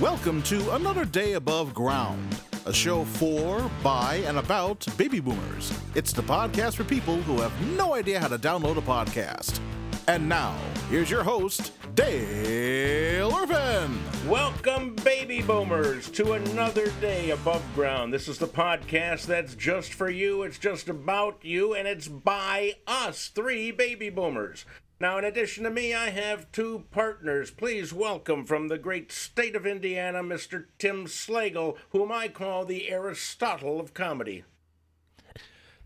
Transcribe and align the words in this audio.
Welcome 0.00 0.44
to 0.44 0.76
another 0.76 1.04
day 1.04 1.32
above 1.32 1.74
ground, 1.74 2.40
a 2.66 2.72
show 2.72 3.04
for, 3.04 3.68
by, 3.82 4.22
and 4.26 4.38
about 4.38 4.86
baby 4.96 5.18
boomers. 5.18 5.76
It's 5.96 6.12
the 6.12 6.22
podcast 6.22 6.76
for 6.76 6.84
people 6.84 7.16
who 7.22 7.40
have 7.40 7.52
no 7.76 7.94
idea 7.94 8.20
how 8.20 8.28
to 8.28 8.38
download 8.38 8.76
a 8.76 8.80
podcast. 8.80 9.58
And 10.06 10.28
now, 10.28 10.56
here's 10.88 11.10
your 11.10 11.24
host, 11.24 11.72
Dale 11.96 13.34
Irvin. 13.34 13.98
Welcome, 14.28 14.94
baby 15.02 15.42
boomers, 15.42 16.08
to 16.10 16.34
another 16.34 16.92
day 17.00 17.30
above 17.30 17.64
ground. 17.74 18.14
This 18.14 18.28
is 18.28 18.38
the 18.38 18.46
podcast 18.46 19.26
that's 19.26 19.56
just 19.56 19.92
for 19.92 20.08
you, 20.08 20.44
it's 20.44 20.58
just 20.58 20.88
about 20.88 21.38
you, 21.42 21.74
and 21.74 21.88
it's 21.88 22.06
by 22.06 22.74
us, 22.86 23.26
three 23.34 23.72
baby 23.72 24.10
boomers. 24.10 24.64
Now, 25.00 25.16
in 25.16 25.24
addition 25.24 25.62
to 25.62 25.70
me, 25.70 25.94
I 25.94 26.10
have 26.10 26.50
two 26.50 26.86
partners. 26.90 27.52
Please 27.52 27.92
welcome 27.92 28.44
from 28.44 28.66
the 28.66 28.78
great 28.78 29.12
state 29.12 29.54
of 29.54 29.64
Indiana, 29.64 30.24
Mr. 30.24 30.64
Tim 30.76 31.06
Slagle, 31.06 31.76
whom 31.90 32.10
I 32.10 32.26
call 32.26 32.64
the 32.64 32.90
Aristotle 32.90 33.78
of 33.78 33.94
comedy. 33.94 34.42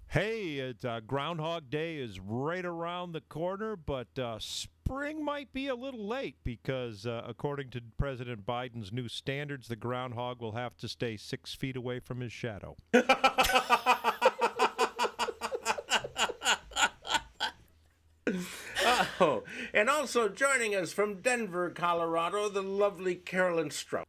Hey, 0.08 0.56
it, 0.56 0.82
uh, 0.82 1.00
Groundhog 1.00 1.68
Day 1.68 1.96
is 1.96 2.20
right 2.20 2.64
around 2.64 3.12
the 3.12 3.20
corner, 3.20 3.76
but 3.76 4.18
uh, 4.18 4.38
spring 4.38 5.22
might 5.22 5.52
be 5.52 5.68
a 5.68 5.74
little 5.74 6.06
late 6.06 6.36
because, 6.42 7.06
uh, 7.06 7.22
according 7.26 7.68
to 7.70 7.82
President 7.98 8.46
Biden's 8.46 8.92
new 8.92 9.08
standards, 9.08 9.68
the 9.68 9.76
groundhog 9.76 10.40
will 10.40 10.52
have 10.52 10.76
to 10.78 10.88
stay 10.88 11.18
six 11.18 11.54
feet 11.54 11.76
away 11.76 12.00
from 12.00 12.20
his 12.20 12.32
shadow. 12.32 12.76
Oh, 19.20 19.44
and 19.72 19.88
also 20.02 20.28
joining 20.28 20.74
us 20.74 20.92
from 20.92 21.20
Denver, 21.20 21.70
Colorado, 21.70 22.48
the 22.48 22.60
lovely 22.60 23.14
Carolyn 23.14 23.70
Strout. 23.70 24.04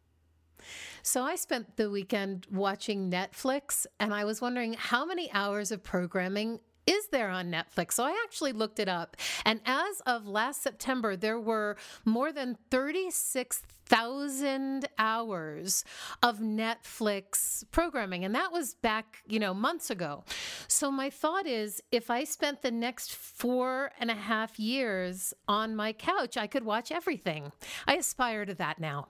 So 1.03 1.21
I 1.21 1.35
spent 1.35 1.77
the 1.77 1.87
weekend 1.91 2.47
watching 2.51 3.11
Netflix, 3.11 3.85
and 3.99 4.11
I 4.11 4.25
was 4.25 4.41
wondering 4.41 4.73
how 4.73 5.05
many 5.05 5.31
hours 5.33 5.71
of 5.71 5.83
programming 5.83 6.61
is 6.87 7.09
there 7.11 7.29
on 7.29 7.51
Netflix? 7.51 7.93
So 7.93 8.05
I 8.05 8.19
actually 8.23 8.53
looked 8.53 8.79
it 8.79 8.89
up. 8.89 9.17
And 9.45 9.61
as 9.67 9.99
of 10.07 10.25
last 10.27 10.63
September, 10.63 11.15
there 11.15 11.39
were 11.39 11.77
more 12.05 12.31
than 12.31 12.57
36,000 12.71 13.63
hours 13.93 15.85
of 16.21 16.39
Netflix 16.39 17.63
programming. 17.71 18.25
And 18.25 18.33
that 18.35 18.51
was 18.51 18.73
back, 18.75 19.23
you 19.27 19.39
know, 19.39 19.53
months 19.53 19.89
ago. 19.89 20.23
So 20.67 20.91
my 20.91 21.09
thought 21.09 21.45
is 21.45 21.81
if 21.91 22.09
I 22.09 22.23
spent 22.23 22.61
the 22.61 22.71
next 22.71 23.13
four 23.13 23.91
and 23.99 24.09
a 24.09 24.15
half 24.15 24.59
years 24.59 25.33
on 25.47 25.75
my 25.75 25.93
couch, 25.93 26.37
I 26.37 26.47
could 26.47 26.63
watch 26.63 26.91
everything. 26.91 27.51
I 27.87 27.95
aspire 27.95 28.45
to 28.45 28.53
that 28.55 28.79
now. 28.79 29.07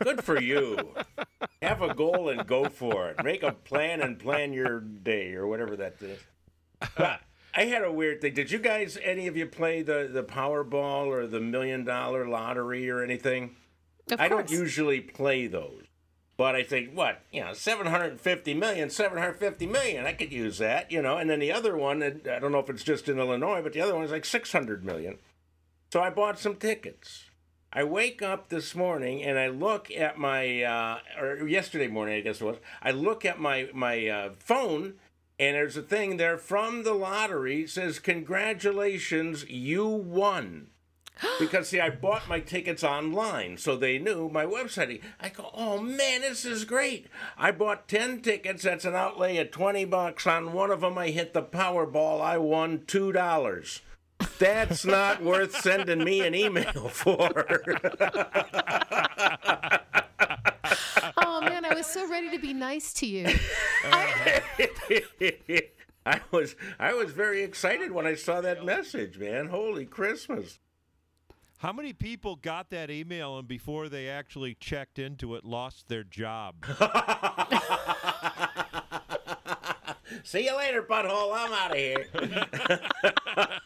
Good 0.00 0.22
for 0.22 0.40
you. 0.40 0.94
Have 1.62 1.82
a 1.82 1.94
goal 1.94 2.28
and 2.28 2.46
go 2.46 2.68
for 2.68 3.10
it. 3.10 3.24
Make 3.24 3.42
a 3.42 3.52
plan 3.52 4.00
and 4.00 4.18
plan 4.18 4.52
your 4.52 4.80
day 4.80 5.34
or 5.34 5.46
whatever 5.46 5.76
that 5.76 5.94
is. 6.00 6.20
But 6.96 7.20
I 7.54 7.64
had 7.64 7.82
a 7.82 7.90
weird 7.90 8.20
thing. 8.20 8.34
Did 8.34 8.50
you 8.50 8.58
guys, 8.58 8.98
any 9.02 9.26
of 9.26 9.36
you, 9.36 9.46
play 9.46 9.82
the 9.82 10.08
the 10.12 10.22
Powerball 10.22 11.06
or 11.06 11.26
the 11.26 11.40
Million 11.40 11.84
Dollar 11.84 12.28
Lottery 12.28 12.88
or 12.90 13.02
anything? 13.02 13.56
Of 14.12 14.20
I 14.20 14.28
don't 14.28 14.50
usually 14.50 15.00
play 15.00 15.46
those, 15.46 15.84
but 16.36 16.54
I 16.54 16.62
think 16.62 16.94
what 16.94 17.22
you 17.32 17.42
know, 17.42 17.52
750 17.52 18.54
million, 18.54 18.90
750 18.90 19.66
million. 19.66 20.06
I 20.06 20.12
could 20.12 20.32
use 20.32 20.58
that, 20.58 20.90
you 20.90 21.02
know. 21.02 21.16
And 21.16 21.28
then 21.28 21.40
the 21.40 21.52
other 21.52 21.76
one, 21.76 22.02
I 22.02 22.38
don't 22.38 22.52
know 22.52 22.58
if 22.58 22.70
it's 22.70 22.84
just 22.84 23.08
in 23.08 23.18
Illinois, 23.18 23.62
but 23.62 23.72
the 23.72 23.80
other 23.80 23.94
one 23.94 24.04
is 24.04 24.10
like 24.10 24.24
600 24.24 24.84
million. 24.84 25.18
So 25.92 26.00
I 26.00 26.10
bought 26.10 26.38
some 26.38 26.56
tickets. 26.56 27.24
I 27.72 27.84
wake 27.84 28.22
up 28.22 28.48
this 28.48 28.74
morning 28.74 29.22
and 29.22 29.38
I 29.38 29.48
look 29.48 29.90
at 29.90 30.18
my, 30.18 30.62
uh, 30.62 30.98
or 31.20 31.46
yesterday 31.46 31.86
morning, 31.86 32.16
I 32.16 32.20
guess 32.20 32.40
it 32.40 32.44
was. 32.44 32.56
I 32.82 32.92
look 32.92 33.24
at 33.24 33.38
my 33.38 33.68
my 33.74 34.06
uh, 34.08 34.30
phone, 34.38 34.94
and 35.38 35.54
there's 35.54 35.76
a 35.76 35.82
thing 35.82 36.16
there 36.16 36.38
from 36.38 36.82
the 36.82 36.94
lottery 36.94 37.66
says, 37.66 37.98
"Congratulations, 37.98 39.48
you 39.48 39.86
won." 39.86 40.68
Because 41.38 41.68
see, 41.68 41.80
I 41.80 41.90
bought 41.90 42.28
my 42.28 42.40
tickets 42.40 42.84
online, 42.84 43.56
so 43.56 43.76
they 43.76 43.98
knew 43.98 44.28
my 44.28 44.44
website. 44.44 45.00
I 45.20 45.28
go, 45.28 45.50
"Oh 45.54 45.80
man, 45.80 46.20
this 46.22 46.44
is 46.44 46.64
great!" 46.64 47.06
I 47.36 47.50
bought 47.50 47.88
ten 47.88 48.20
tickets. 48.20 48.62
That's 48.62 48.84
an 48.84 48.94
outlay 48.94 49.36
of 49.38 49.50
twenty 49.50 49.84
bucks. 49.84 50.26
On 50.26 50.52
one 50.52 50.70
of 50.70 50.80
them, 50.80 50.98
I 50.98 51.08
hit 51.10 51.34
the 51.34 51.42
Powerball. 51.42 52.20
I 52.20 52.38
won 52.38 52.84
two 52.86 53.12
dollars. 53.12 53.80
That's 54.38 54.84
not 54.84 55.22
worth 55.22 55.56
sending 55.56 56.02
me 56.02 56.26
an 56.26 56.34
email 56.34 56.88
for. 56.88 57.28
Oh 61.16 61.40
man, 61.40 61.64
I 61.64 61.74
was 61.74 61.86
so 61.86 62.08
ready 62.08 62.30
to 62.30 62.38
be 62.38 62.52
nice 62.52 62.92
to 62.94 63.06
you. 63.06 63.26
I 66.06 66.20
was 66.30 66.56
I 66.78 66.94
was 66.94 67.10
very 67.12 67.42
excited 67.42 67.92
when 67.92 68.06
I 68.06 68.14
saw 68.14 68.40
that 68.40 68.64
message, 68.64 69.18
man. 69.18 69.48
Holy 69.48 69.84
Christmas. 69.84 70.58
How 71.58 71.72
many 71.72 71.92
people 71.92 72.36
got 72.36 72.70
that 72.70 72.88
email 72.88 73.36
and 73.36 73.48
before 73.48 73.88
they 73.88 74.08
actually 74.08 74.54
checked 74.54 74.98
into 74.98 75.34
it 75.34 75.44
lost 75.44 75.88
their 75.88 76.04
job? 76.04 76.54
See 80.22 80.44
you 80.44 80.56
later, 80.56 80.82
butthole. 80.82 81.32
I'm 81.34 81.52
out 81.52 81.72
of 81.72 81.76
here. 81.76 82.06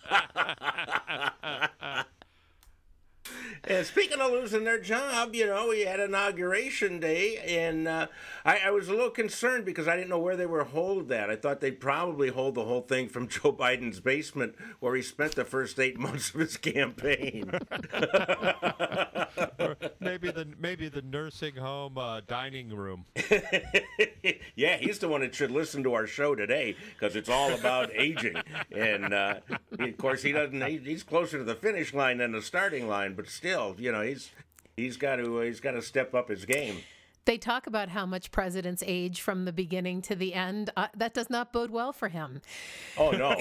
And 3.72 3.86
speaking 3.86 4.20
of 4.20 4.30
losing 4.30 4.64
their 4.64 4.78
job, 4.78 5.34
you 5.34 5.46
know, 5.46 5.68
we 5.68 5.80
had 5.80 5.98
inauguration 5.98 7.00
day, 7.00 7.38
and 7.38 7.88
uh, 7.88 8.08
I, 8.44 8.58
I 8.66 8.70
was 8.70 8.88
a 8.88 8.90
little 8.90 9.08
concerned 9.08 9.64
because 9.64 9.88
I 9.88 9.96
didn't 9.96 10.10
know 10.10 10.18
where 10.18 10.36
they 10.36 10.44
were 10.44 10.64
hold 10.64 11.08
that. 11.08 11.30
I 11.30 11.36
thought 11.36 11.62
they'd 11.62 11.80
probably 11.80 12.28
hold 12.28 12.54
the 12.54 12.64
whole 12.64 12.82
thing 12.82 13.08
from 13.08 13.28
Joe 13.30 13.50
Biden's 13.50 13.98
basement, 13.98 14.56
where 14.80 14.94
he 14.94 15.00
spent 15.00 15.36
the 15.36 15.46
first 15.46 15.80
eight 15.80 15.98
months 15.98 16.34
of 16.34 16.40
his 16.40 16.58
campaign. 16.58 17.50
maybe 20.00 20.30
the 20.30 20.46
maybe 20.58 20.88
the 20.88 21.02
nursing 21.02 21.56
home 21.56 21.96
uh, 21.96 22.20
dining 22.26 22.68
room. 22.68 23.06
yeah, 24.54 24.76
he's 24.76 24.98
the 24.98 25.08
one 25.08 25.22
that 25.22 25.34
should 25.34 25.50
listen 25.50 25.82
to 25.84 25.94
our 25.94 26.06
show 26.06 26.34
today 26.34 26.76
because 26.92 27.16
it's 27.16 27.30
all 27.30 27.52
about 27.54 27.90
aging. 27.94 28.36
And 28.70 29.14
uh, 29.14 29.36
of 29.78 29.96
course, 29.96 30.22
he 30.22 30.32
doesn't. 30.32 30.60
He, 30.66 30.76
he's 30.76 31.02
closer 31.02 31.38
to 31.38 31.44
the 31.44 31.54
finish 31.54 31.94
line 31.94 32.18
than 32.18 32.32
the 32.32 32.42
starting 32.42 32.86
line, 32.86 33.14
but 33.14 33.28
still, 33.28 33.61
you 33.78 33.92
know, 33.92 34.02
he's 34.02 34.30
he's 34.76 34.96
got 34.96 35.16
to 35.16 35.40
he's 35.40 35.60
got 35.60 35.72
to 35.72 35.82
step 35.82 36.14
up 36.14 36.28
his 36.28 36.44
game. 36.44 36.78
They 37.24 37.38
talk 37.38 37.68
about 37.68 37.88
how 37.90 38.04
much 38.04 38.32
presidents 38.32 38.82
age 38.84 39.20
from 39.20 39.44
the 39.44 39.52
beginning 39.52 40.02
to 40.02 40.16
the 40.16 40.34
end. 40.34 40.70
Uh, 40.76 40.88
that 40.96 41.14
does 41.14 41.30
not 41.30 41.52
bode 41.52 41.70
well 41.70 41.92
for 41.92 42.08
him. 42.08 42.40
Oh 42.98 43.12
no! 43.12 43.36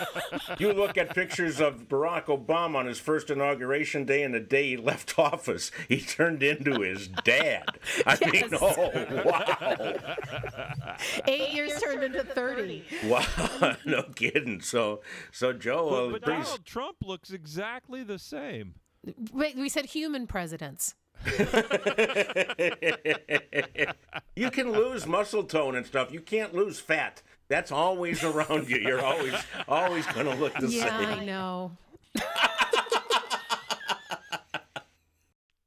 you 0.60 0.72
look 0.72 0.96
at 0.96 1.12
pictures 1.12 1.60
of 1.60 1.88
Barack 1.88 2.26
Obama 2.26 2.76
on 2.76 2.86
his 2.86 3.00
first 3.00 3.28
inauguration 3.28 4.04
day 4.04 4.22
and 4.22 4.32
the 4.32 4.38
day 4.38 4.68
he 4.68 4.76
left 4.76 5.18
office, 5.18 5.72
he 5.88 6.00
turned 6.00 6.40
into 6.44 6.82
his 6.82 7.08
dad. 7.24 7.64
I 8.06 8.16
mean, 8.30 8.44
Yes. 8.48 8.58
oh 8.62 9.22
wow! 9.24 10.96
Eight 11.26 11.52
years 11.52 11.72
turned 11.82 12.04
into 12.04 12.22
30. 12.22 12.84
Wow, 13.06 13.76
no 13.84 14.04
kidding. 14.14 14.60
So, 14.60 15.00
so 15.32 15.52
Joe, 15.52 15.90
But, 15.90 15.96
uh, 15.96 16.10
but 16.12 16.22
Donald 16.22 16.64
Trump 16.64 16.98
looks 17.02 17.32
exactly 17.32 18.04
the 18.04 18.20
same. 18.20 18.74
Wait, 19.32 19.56
we 19.56 19.68
said 19.68 19.86
human 19.86 20.26
presidents. 20.26 20.94
you 24.36 24.50
can 24.50 24.72
lose 24.72 25.06
muscle 25.06 25.44
tone 25.44 25.76
and 25.76 25.86
stuff. 25.86 26.12
You 26.12 26.20
can't 26.20 26.54
lose 26.54 26.78
fat. 26.78 27.22
That's 27.48 27.72
always 27.72 28.22
around 28.24 28.68
you. 28.68 28.76
You're 28.78 29.04
always 29.04 29.34
always 29.68 30.06
going 30.06 30.26
to 30.26 30.34
look 30.34 30.54
the 30.54 30.68
Yeah, 30.68 30.98
same. 30.98 31.08
I 31.20 31.24
know. 31.24 31.72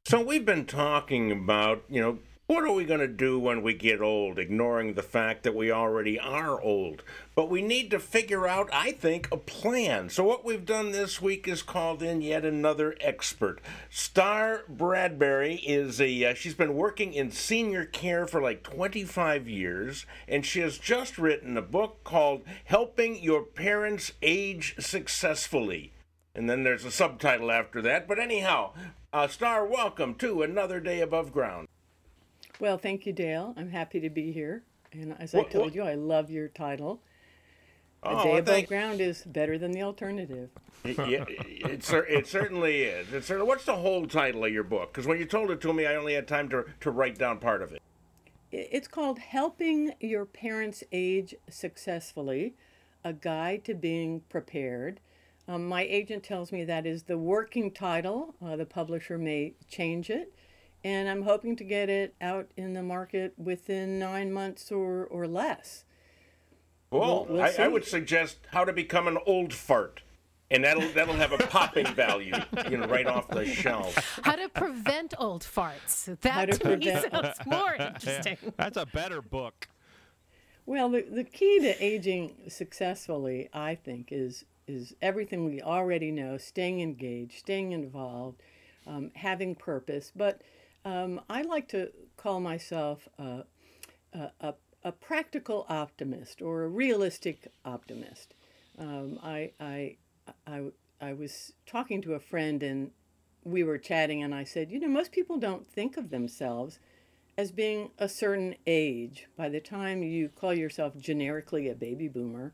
So 0.06 0.20
we've 0.22 0.46
been 0.46 0.66
talking 0.66 1.32
about, 1.32 1.84
you 1.88 2.02
know, 2.02 2.18
what 2.50 2.64
are 2.64 2.74
we 2.74 2.84
going 2.84 3.00
to 3.00 3.08
do 3.08 3.38
when 3.38 3.62
we 3.62 3.76
get 3.76 4.02
old, 4.02 4.40
ignoring 4.40 4.96
the 4.96 5.04
fact 5.04 5.44
that 5.44 5.54
we 5.54 5.72
already 5.72 6.20
are 6.20 6.60
old? 6.60 7.04
But 7.36 7.48
we 7.48 7.62
need 7.62 7.92
to 7.92 8.00
figure 8.00 8.48
out, 8.48 8.72
I 8.74 8.92
think, 8.92 9.28
a 9.32 9.38
plan. 9.38 10.10
So 10.10 10.24
what 10.24 10.44
we've 10.44 10.66
done 10.66 10.92
this 10.92 11.22
week 11.22 11.48
is 11.48 11.62
called 11.62 12.02
in 12.02 12.24
yet 12.24 12.44
another 12.44 12.96
expert. 13.02 13.62
Star 13.92 14.64
Bradbury 14.68 15.58
is 15.58 16.02
a 16.02 16.26
uh, 16.26 16.34
she's 16.34 16.56
been 16.56 16.74
working 16.74 17.14
in 17.14 17.30
senior 17.30 17.86
care 17.86 18.26
for 18.26 18.42
like 18.42 18.64
25 18.64 19.48
years 19.48 20.08
and 20.28 20.44
she 20.44 20.62
has 20.62 20.80
just 20.80 21.20
written 21.20 21.56
a 21.56 21.62
book 21.62 22.04
called 22.04 22.42
Helping 22.64 23.22
Your 23.22 23.44
Parents 23.44 24.14
Age 24.24 24.74
Successfully. 24.80 25.94
And 26.34 26.50
then 26.50 26.64
there's 26.64 26.84
a 26.84 26.90
subtitle 26.90 27.52
after 27.52 27.80
that. 27.84 28.08
But 28.08 28.18
anyhow, 28.18 28.74
uh, 29.14 29.28
Star, 29.28 29.68
welcome 29.68 30.16
to 30.16 30.42
another 30.42 30.80
day 30.80 31.00
above 31.00 31.32
ground. 31.32 31.68
Well, 32.60 32.78
thank 32.78 33.06
you, 33.06 33.14
Dale. 33.14 33.54
I'm 33.58 33.70
happy 33.70 34.00
to 34.02 34.10
be 34.10 34.32
here. 34.32 34.64
And 34.92 35.16
as 35.20 35.34
What- 35.34 35.48
I 35.48 35.50
told 35.50 35.66
what- 35.66 35.76
you, 35.76 35.84
I 35.84 35.96
love 35.96 36.30
your 36.30 36.48
title. 36.48 37.02
Oh, 38.02 38.20
a 38.20 38.24
day 38.24 38.30
well, 38.30 38.40
above 38.40 38.68
ground 38.68 39.02
is 39.02 39.24
better 39.26 39.58
than 39.58 39.72
the 39.72 39.82
alternative. 39.82 40.50
yeah, 40.86 41.26
it, 41.28 41.84
it 41.84 42.28
certainly 42.28 42.84
is. 42.84 43.12
It 43.12 43.26
certainly, 43.26 43.48
what's 43.48 43.66
the 43.66 43.76
whole 43.76 44.08
title 44.08 44.46
of 44.46 44.54
your 44.54 44.64
book? 44.64 44.94
Because 44.94 45.06
when 45.06 45.20
you 45.20 45.26
told 45.26 45.52
it 45.52 45.60
to 45.62 45.74
me, 45.74 45.86
I 45.86 45.96
only 45.96 46.14
had 46.14 46.26
time 46.28 46.48
to, 46.50 46.66
to 46.80 46.92
write 46.92 47.18
down 47.18 47.40
part 47.40 47.62
of 47.62 47.74
it. 47.74 47.82
It's 48.52 48.88
called 48.88 49.20
Helping 49.20 49.94
Your 50.00 50.26
Parents 50.26 50.84
Age 50.94 51.36
Successfully 51.50 52.56
A 53.04 53.12
Guide 53.12 53.66
to 53.66 53.74
Being 53.74 54.22
Prepared. 54.30 55.02
Um, 55.48 55.68
my 55.68 55.84
agent 55.84 56.24
tells 56.24 56.52
me 56.54 56.64
that 56.64 56.86
is 56.86 57.04
the 57.04 57.18
working 57.18 57.70
title. 57.70 58.34
Uh, 58.44 58.56
the 58.56 58.66
publisher 58.66 59.18
may 59.18 59.54
change 59.70 60.10
it. 60.10 60.34
And 60.84 61.10
I'm 61.10 61.24
hoping 61.24 61.56
to 61.58 61.64
get 61.64 61.90
it 61.90 62.16
out 62.22 62.52
in 62.56 62.74
the 62.74 62.84
market 62.84 63.34
within 63.38 64.00
nine 64.00 64.32
months 64.32 64.72
or, 64.72 65.06
or 65.06 65.28
less. 65.28 65.84
Well, 66.92 67.28
we'll 67.30 67.42
I, 67.42 67.54
I 67.60 67.68
would 67.68 67.86
suggest 67.86 68.38
how 68.52 68.66
to 68.66 68.74
become 68.74 69.08
an 69.08 69.20
old 69.26 69.54
fart, 69.54 70.02
and 70.50 70.64
that'll 70.64 70.90
that'll 70.90 71.16
have 71.16 71.32
a 71.32 71.38
popping 71.38 71.86
value, 71.94 72.34
you 72.70 72.78
know, 72.78 72.88
right 72.88 73.06
off 73.06 73.28
the 73.28 73.46
shelf. 73.46 74.20
How 74.24 74.36
to 74.36 74.50
prevent 74.50 75.14
old 75.20 75.44
farts. 75.44 76.06
That 76.22 76.46
to 76.52 76.58
to, 76.58 76.78
me 76.78 76.86
prevent- 76.86 77.12
sounds 77.12 77.46
more 77.46 77.76
interesting. 77.80 78.38
That's 78.58 78.78
a 78.78 78.88
better 78.88 79.22
book. 79.22 79.68
Well, 80.66 80.90
the, 80.90 81.02
the 81.02 81.24
key 81.24 81.60
to 81.60 81.84
aging 81.84 82.36
successfully, 82.48 83.50
I 83.54 83.76
think, 83.76 84.10
is 84.12 84.46
is 84.68 84.96
everything 85.00 85.46
we 85.46 85.62
already 85.62 86.10
know: 86.10 86.38
staying 86.38 86.82
engaged, 86.82 87.38
staying 87.38 87.72
involved, 87.72 88.42
um, 88.88 89.12
having 89.14 89.54
purpose. 89.54 90.12
But 90.16 90.42
um, 90.86 91.22
I 91.30 91.42
like 91.42 91.68
to 91.70 91.92
call 92.18 92.40
myself 92.40 93.08
a, 93.18 93.44
a, 94.14 94.54
a, 94.84 94.92
practical 94.92 95.66
optimist 95.70 96.42
or 96.42 96.64
a 96.64 96.68
realistic 96.68 97.52
optimist. 97.66 98.34
Um, 98.78 99.20
I, 99.22 99.52
I, 99.60 99.98
I, 100.48 100.64
I 101.02 101.14
was 101.14 101.54
talking 101.66 102.02
to 102.04 102.14
a 102.14 102.20
friend 102.20 102.64
and 102.64 102.92
we 103.44 103.64
were 103.64 103.78
chatting, 103.78 104.22
and 104.22 104.36
I 104.36 104.44
said, 104.44 104.72
you 104.72 104.80
know, 104.80 104.88
most 104.88 105.12
people 105.12 105.38
don't 105.38 105.70
think 105.70 105.98
of 105.98 106.10
themselves 106.10 106.80
as 107.38 107.52
being 107.52 107.92
a 107.98 108.10
certain 108.10 108.56
age. 108.68 109.28
By 109.38 109.50
the 109.50 109.62
time 109.62 110.04
you 110.04 110.30
call 110.30 110.54
yourself 110.54 110.98
generically 110.98 111.70
a 111.70 111.76
baby 111.76 112.08
boomer, 112.08 112.54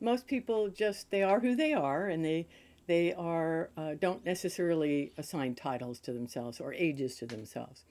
most 0.00 0.26
people 0.26 0.68
just 0.68 1.10
they 1.10 1.22
are 1.22 1.40
who 1.40 1.56
they 1.56 1.72
are, 1.72 2.08
and 2.08 2.24
they 2.24 2.46
they 2.88 3.12
are 3.12 3.70
uh, 3.76 3.94
don't 4.00 4.24
necessarily 4.24 5.12
assign 5.16 5.54
titles 5.54 6.00
to 6.00 6.12
themselves 6.12 6.58
or 6.58 6.72
ages 6.72 7.16
to 7.16 7.26
themselves. 7.26 7.84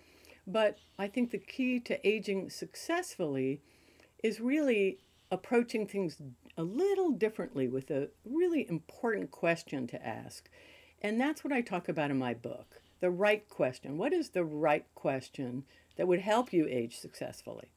But 0.45 0.79
I 0.97 1.07
think 1.07 1.31
the 1.31 1.37
key 1.37 1.79
to 1.81 2.05
aging 2.07 2.49
successfully 2.49 3.61
is 4.23 4.41
really 4.41 4.97
approaching 5.31 5.85
things 5.87 6.17
a 6.57 6.63
little 6.63 7.11
differently 7.11 7.67
with 7.67 7.91
a 7.91 8.09
really 8.25 8.67
important 8.67 9.29
question 9.29 9.85
to 9.87 10.05
ask. 10.05 10.49
And 11.01 11.21
that's 11.21 11.43
what 11.43 11.53
I 11.53 11.61
talk 11.61 11.87
about 11.87 12.11
in 12.11 12.17
my 12.17 12.33
book 12.33 12.81
the 12.99 13.11
right 13.11 13.47
question. 13.47 13.95
What 13.99 14.11
is 14.11 14.29
the 14.29 14.43
right 14.43 14.83
question 14.95 15.63
that 15.97 16.07
would 16.07 16.21
help 16.21 16.51
you 16.51 16.65
age 16.67 16.97
successfully? 16.97 17.67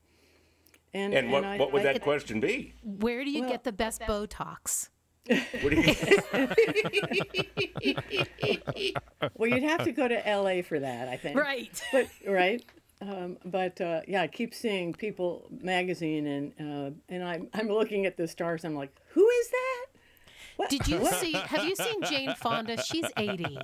And 0.95 1.31
what, 1.31 1.45
I- 1.45 1.59
what 1.59 1.73
would 1.73 1.85
I- 1.85 1.93
that 1.93 2.03
question 2.03 2.41
be? 2.41 2.73
Where 2.83 3.23
do 3.23 3.31
you 3.31 3.43
Well, 3.43 3.51
get 3.51 3.65
the 3.65 3.73
best 3.73 4.01
Botox? 4.03 4.89
What 5.61 5.71
do 5.71 5.77
you, 7.83 8.93
Well, 9.37 9.51
you'd 9.51 9.63
have 9.63 9.85
to 9.85 9.93
go 9.93 10.09
to 10.09 10.23
LA 10.27 10.63
for 10.63 10.81
that, 10.81 11.09
I 11.09 11.17
think. 11.17 11.39
Right. 11.39 11.83
But 11.93 12.09
right. 12.27 12.65
Um, 13.03 13.39
but 13.45 13.81
uh, 13.81 14.01
yeah, 14.07 14.23
I 14.23 14.27
keep 14.27 14.53
seeing 14.55 14.93
People 14.93 15.47
magazine, 15.63 16.27
and 16.27 16.53
uh, 16.61 16.91
and 17.09 17.25
I'm 17.25 17.49
I'm 17.55 17.69
looking 17.69 18.05
at 18.07 18.17
the 18.17 18.29
stars. 18.29 18.65
I'm 18.65 18.75
like, 18.75 18.95
who 19.13 19.27
is 19.27 19.51
that? 19.51 19.87
What? 20.57 20.69
Did 20.69 20.87
you 20.89 21.07
see? 21.07 21.33
Have 21.33 21.65
you 21.65 21.75
seen 21.75 22.03
Jane 22.03 22.35
Fonda? 22.35 22.83
She's 22.83 23.07
80. 23.17 23.57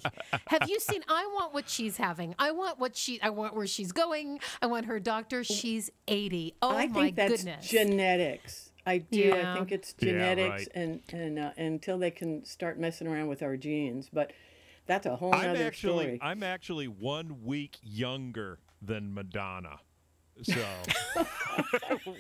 Have 0.46 0.66
you 0.66 0.80
seen? 0.80 1.02
I 1.06 1.26
want 1.34 1.52
what 1.52 1.69
she's 1.69 1.98
having. 1.98 2.34
I 2.38 2.52
want 2.52 2.78
what 2.78 2.96
she. 2.96 3.20
I 3.20 3.28
want 3.28 3.54
where 3.54 3.66
she's 3.66 3.92
going. 3.92 4.40
I 4.62 4.66
want 4.66 4.86
her 4.86 4.98
doctor. 4.98 5.44
She's 5.44 5.90
80. 6.08 6.54
Oh 6.62 6.70
I 6.74 6.86
my 6.86 7.02
think 7.02 7.16
that's 7.16 7.32
goodness. 7.36 7.69
genetics. 7.69 8.65
I 8.86 8.98
do. 8.98 9.18
Yeah. 9.18 9.52
I 9.52 9.56
think 9.56 9.72
it's 9.72 9.94
Yeah, 9.98 10.12
genetics, 10.12 10.50
right. 10.50 10.68
and 10.74 11.00
and 11.12 11.38
uh, 11.38 11.50
until 11.56 11.98
they 11.98 12.10
can 12.12 12.44
start 12.44 12.78
messing 12.78 13.06
around 13.08 13.26
with 13.26 13.42
our 13.42 13.56
genes, 13.56 14.08
but 14.12 14.32
that's 14.86 15.06
a 15.06 15.16
whole 15.16 15.34
I'm 15.34 15.50
other 15.50 15.64
actually 15.64 16.04
story. 16.04 16.18
I'm 16.22 16.42
actually 16.44 16.86
one 16.86 17.44
week 17.44 17.78
younger 17.82 18.60
than 18.80 19.12
Madonna. 19.12 19.80
So 20.42 20.64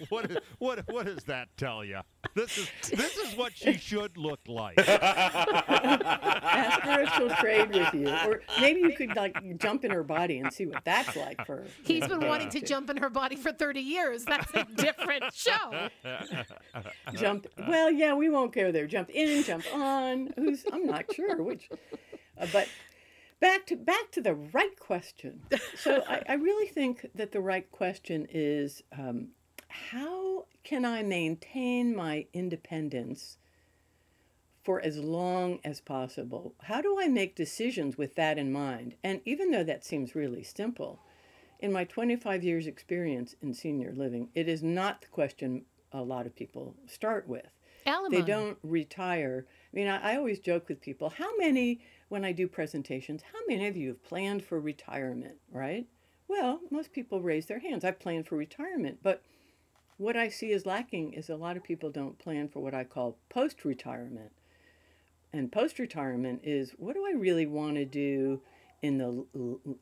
what 0.08 0.30
is- 0.30 0.38
what 0.58 0.80
what 0.88 1.06
does 1.06 1.24
that 1.24 1.48
tell 1.56 1.84
you? 1.84 2.00
This 2.34 2.56
is 2.58 2.70
this 2.90 3.16
is 3.16 3.36
what 3.36 3.52
she 3.56 3.74
should 3.74 4.16
look 4.16 4.40
like. 4.46 4.78
Ask 4.88 6.80
her 6.80 7.02
if 7.02 7.12
she'll 7.14 7.30
trade 7.36 7.68
with 7.74 7.92
you, 7.94 8.08
or 8.08 8.40
maybe 8.60 8.80
you 8.80 8.92
could 8.96 9.14
like 9.16 9.36
jump 9.58 9.84
in 9.84 9.90
her 9.90 10.02
body 10.02 10.38
and 10.38 10.52
see 10.52 10.66
what 10.66 10.84
that's 10.84 11.14
like 11.16 11.44
for. 11.46 11.56
her. 11.58 11.66
He's 11.84 12.06
been 12.06 12.26
wanting 12.26 12.48
to 12.50 12.60
jump 12.60 12.90
in 12.90 12.96
her 12.98 13.10
body 13.10 13.36
for 13.36 13.52
30 13.52 13.80
years. 13.80 14.24
That's 14.24 14.52
a 14.54 14.64
different 14.76 15.24
show. 15.34 15.88
jump. 17.14 17.46
Well, 17.68 17.90
yeah, 17.90 18.14
we 18.14 18.28
won't 18.28 18.52
go 18.52 18.72
there. 18.72 18.86
Jump 18.86 19.10
in, 19.10 19.42
jump 19.44 19.64
on. 19.74 20.32
Who's? 20.36 20.64
I'm 20.72 20.86
not 20.86 21.12
sure 21.14 21.42
which. 21.42 21.68
Uh, 22.38 22.46
but 22.52 22.68
back 23.40 23.66
to 23.66 23.76
back 23.76 24.10
to 24.12 24.20
the 24.20 24.34
right 24.34 24.78
question. 24.78 25.42
So 25.76 26.02
I, 26.08 26.22
I 26.28 26.34
really 26.34 26.68
think 26.68 27.06
that 27.14 27.32
the 27.32 27.40
right 27.40 27.70
question 27.70 28.26
is, 28.30 28.82
um, 28.96 29.28
how 29.68 30.46
can 30.64 30.84
I 30.84 31.02
maintain 31.02 31.94
my 31.94 32.26
independence 32.32 33.38
for 34.64 34.80
as 34.80 34.98
long 34.98 35.60
as 35.64 35.80
possible? 35.80 36.54
How 36.62 36.80
do 36.80 36.98
I 37.00 37.06
make 37.06 37.36
decisions 37.36 37.96
with 37.96 38.16
that 38.16 38.38
in 38.38 38.52
mind? 38.52 38.94
And 39.04 39.20
even 39.24 39.50
though 39.50 39.64
that 39.64 39.84
seems 39.84 40.14
really 40.14 40.42
simple, 40.42 40.98
in 41.60 41.72
my 41.72 41.84
25 41.84 42.42
years 42.42 42.66
experience 42.66 43.34
in 43.40 43.54
senior 43.54 43.92
living, 43.94 44.28
it 44.34 44.48
is 44.48 44.62
not 44.62 45.02
the 45.02 45.06
question 45.08 45.64
a 45.92 46.02
lot 46.02 46.26
of 46.26 46.34
people 46.34 46.74
start 46.86 47.28
with. 47.28 47.46
Alimony. 47.86 48.20
They 48.20 48.26
don't 48.26 48.58
retire. 48.62 49.46
I 49.76 49.78
mean, 49.78 49.88
I, 49.88 50.12
I 50.12 50.16
always 50.16 50.38
joke 50.38 50.68
with 50.70 50.80
people 50.80 51.10
how 51.10 51.36
many, 51.36 51.80
when 52.08 52.24
I 52.24 52.32
do 52.32 52.48
presentations, 52.48 53.22
how 53.32 53.40
many 53.46 53.66
of 53.66 53.76
you 53.76 53.88
have 53.88 54.02
planned 54.02 54.42
for 54.42 54.58
retirement, 54.58 55.36
right? 55.52 55.86
Well, 56.28 56.60
most 56.70 56.92
people 56.92 57.20
raise 57.20 57.44
their 57.44 57.58
hands. 57.58 57.84
I 57.84 57.90
plan 57.90 58.24
for 58.24 58.36
retirement. 58.36 59.00
But 59.02 59.22
what 59.98 60.16
I 60.16 60.30
see 60.30 60.50
is 60.50 60.64
lacking 60.64 61.12
is 61.12 61.28
a 61.28 61.36
lot 61.36 61.58
of 61.58 61.62
people 61.62 61.90
don't 61.90 62.18
plan 62.18 62.48
for 62.48 62.60
what 62.60 62.72
I 62.72 62.84
call 62.84 63.18
post 63.28 63.66
retirement. 63.66 64.32
And 65.30 65.52
post 65.52 65.78
retirement 65.78 66.40
is 66.42 66.72
what 66.78 66.94
do 66.94 67.04
I 67.06 67.12
really 67.12 67.46
want 67.46 67.76
to 67.76 67.84
do 67.84 68.40
in 68.80 68.96
the 68.96 69.26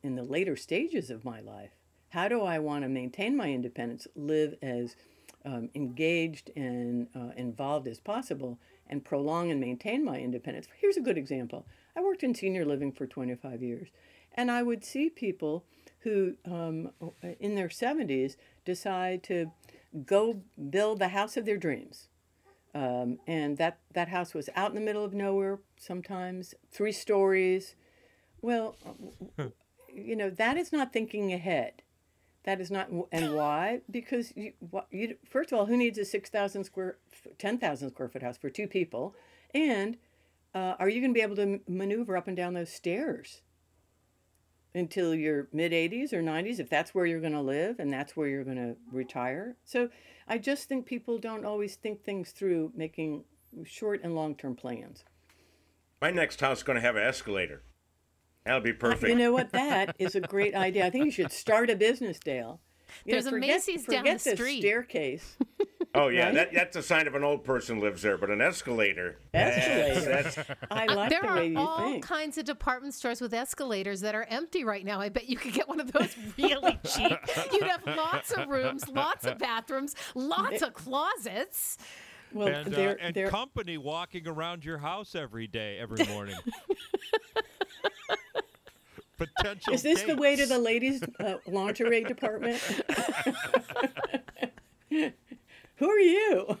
in 0.03 0.15
the 0.15 0.23
later 0.23 0.57
stages 0.57 1.09
of 1.09 1.23
my 1.23 1.39
life? 1.39 1.71
How 2.09 2.27
do 2.27 2.41
I 2.41 2.59
want 2.59 2.83
to 2.83 2.89
maintain 2.89 3.37
my 3.37 3.49
independence, 3.49 4.07
live 4.15 4.55
as 4.61 4.95
um, 5.45 5.69
engaged 5.73 6.51
and 6.55 7.07
uh, 7.15 7.31
involved 7.37 7.87
as 7.87 7.99
possible, 7.99 8.59
and 8.87 9.03
prolong 9.03 9.51
and 9.51 9.59
maintain 9.59 10.03
my 10.03 10.19
independence? 10.19 10.67
Here's 10.79 10.97
a 10.97 11.01
good 11.01 11.17
example. 11.17 11.65
I 11.95 12.01
worked 12.01 12.23
in 12.23 12.35
senior 12.35 12.65
living 12.65 12.91
for 12.91 13.07
25 13.07 13.61
years, 13.61 13.89
and 14.33 14.51
I 14.51 14.63
would 14.63 14.83
see 14.83 15.09
people 15.09 15.65
who, 15.99 16.35
um, 16.45 16.91
in 17.39 17.55
their 17.55 17.69
70s, 17.69 18.35
decide 18.63 19.23
to 19.23 19.51
go 20.05 20.41
build 20.69 20.99
the 20.99 21.09
house 21.09 21.37
of 21.37 21.45
their 21.45 21.57
dreams. 21.57 22.09
Um, 22.75 23.19
and 23.25 23.57
that, 23.57 23.79
that 23.93 24.09
house 24.09 24.33
was 24.33 24.49
out 24.55 24.69
in 24.69 24.75
the 24.75 24.81
middle 24.81 25.03
of 25.03 25.13
nowhere 25.13 25.59
sometimes, 25.77 26.53
three 26.71 26.91
stories. 26.91 27.75
Well, 28.41 28.75
you 29.93 30.15
know, 30.15 30.29
that 30.29 30.57
is 30.57 30.73
not 30.73 30.91
thinking 30.91 31.31
ahead. 31.31 31.81
That 32.45 32.61
is 32.61 32.69
not, 32.69 32.89
and 33.11 33.35
why? 33.35 33.81
Because 33.89 34.31
you, 34.35 34.53
you 34.91 35.17
first 35.27 35.51
of 35.51 35.57
all, 35.57 35.65
who 35.65 35.75
needs 35.75 35.97
a 35.97 36.05
six 36.05 36.29
thousand 36.29 36.63
square, 36.63 36.97
ten 37.39 37.57
thousand 37.57 37.89
square 37.89 38.07
foot 38.07 38.21
house 38.21 38.37
for 38.37 38.49
two 38.51 38.67
people? 38.67 39.15
And 39.53 39.97
uh, 40.53 40.75
are 40.79 40.87
you 40.87 41.01
going 41.01 41.11
to 41.11 41.17
be 41.17 41.21
able 41.21 41.35
to 41.35 41.59
maneuver 41.67 42.15
up 42.15 42.27
and 42.27 42.37
down 42.37 42.53
those 42.53 42.69
stairs 42.69 43.41
until 44.73 45.13
your 45.13 45.47
mid 45.51 45.71
80s 45.71 46.13
or 46.13 46.21
90s, 46.21 46.59
if 46.59 46.69
that's 46.69 46.95
where 46.95 47.05
you're 47.05 47.19
going 47.19 47.33
to 47.33 47.41
live 47.41 47.79
and 47.79 47.91
that's 47.91 48.15
where 48.15 48.27
you're 48.27 48.43
going 48.43 48.57
to 48.57 48.75
retire? 48.91 49.57
So 49.65 49.89
I 50.27 50.37
just 50.37 50.69
think 50.69 50.85
people 50.85 51.17
don't 51.17 51.45
always 51.45 51.75
think 51.75 52.03
things 52.03 52.31
through, 52.31 52.71
making 52.75 53.25
short 53.65 54.01
and 54.03 54.15
long 54.15 54.35
term 54.35 54.55
plans. 54.55 55.03
my 56.01 56.11
next 56.11 56.39
house 56.41 56.57
is 56.57 56.63
going 56.63 56.75
to 56.75 56.81
have 56.81 56.95
an 56.95 57.03
escalator. 57.03 57.63
That'll 58.45 58.61
be 58.61 58.73
perfect. 58.73 59.09
You 59.09 59.15
know 59.15 59.31
what? 59.31 59.51
That 59.51 59.95
is 59.97 60.15
a 60.15 60.21
great 60.21 60.53
idea. 60.53 60.85
I 60.85 60.89
think 60.89 61.05
you 61.05 61.11
should 61.11 61.31
start 61.31 61.69
a 61.69 61.75
business, 61.75 62.19
Dale. 62.19 62.59
You 63.03 63.13
There's 63.13 63.25
know, 63.25 63.29
a 63.29 63.33
forget, 63.33 63.49
Macy's 63.49 63.85
down 63.85 63.99
forget 63.99 64.19
the 64.19 64.35
street. 64.35 64.61
staircase. 64.61 65.37
oh 65.95 66.07
yeah, 66.07 66.25
right? 66.25 66.35
that, 66.35 66.53
that's 66.53 66.75
a 66.75 66.83
sign 66.83 67.07
of 67.07 67.15
an 67.15 67.23
old 67.23 67.43
person 67.43 67.79
lives 67.79 68.03
there. 68.03 68.17
But 68.17 68.29
an 68.29 68.41
escalator. 68.41 69.17
Escalator. 69.33 70.01
That's, 70.01 70.37
I 70.69 70.85
like 70.85 71.09
there 71.09 71.21
the 71.23 71.27
are 71.27 71.35
way 71.35 71.47
you 71.47 71.55
think. 71.55 71.57
There 71.57 71.65
are 71.65 71.93
all 71.95 71.99
kinds 71.99 72.37
of 72.37 72.45
department 72.45 72.93
stores 72.93 73.19
with 73.19 73.33
escalators 73.33 74.01
that 74.01 74.13
are 74.13 74.25
empty 74.29 74.63
right 74.63 74.85
now. 74.85 75.01
I 75.01 75.09
bet 75.09 75.27
you 75.27 75.37
could 75.37 75.53
get 75.53 75.67
one 75.67 75.79
of 75.79 75.91
those 75.91 76.15
really 76.37 76.79
cheap. 76.85 77.17
You'd 77.51 77.63
have 77.63 77.85
lots 77.85 78.31
of 78.31 78.47
rooms, 78.47 78.87
lots 78.87 79.25
of 79.25 79.39
bathrooms, 79.39 79.95
lots 80.13 80.61
of 80.61 80.73
closets. 80.73 81.77
Well, 82.31 82.47
and, 82.47 82.67
uh, 82.67 82.75
they're, 82.75 82.97
and 83.01 83.15
they're, 83.15 83.29
company 83.29 83.77
walking 83.77 84.27
around 84.27 84.65
your 84.65 84.77
house 84.77 85.15
every 85.15 85.47
day, 85.47 85.77
every 85.79 86.05
morning. 86.07 86.35
Potential. 89.17 89.73
is 89.73 89.81
this 89.81 90.03
the 90.03 90.15
way 90.15 90.35
to 90.35 90.45
the 90.45 90.59
ladies' 90.59 91.01
uh, 91.19 91.35
lingerie 91.47 92.03
department? 92.03 92.61
Who 95.77 95.89
are 95.89 95.99
you? 95.99 96.57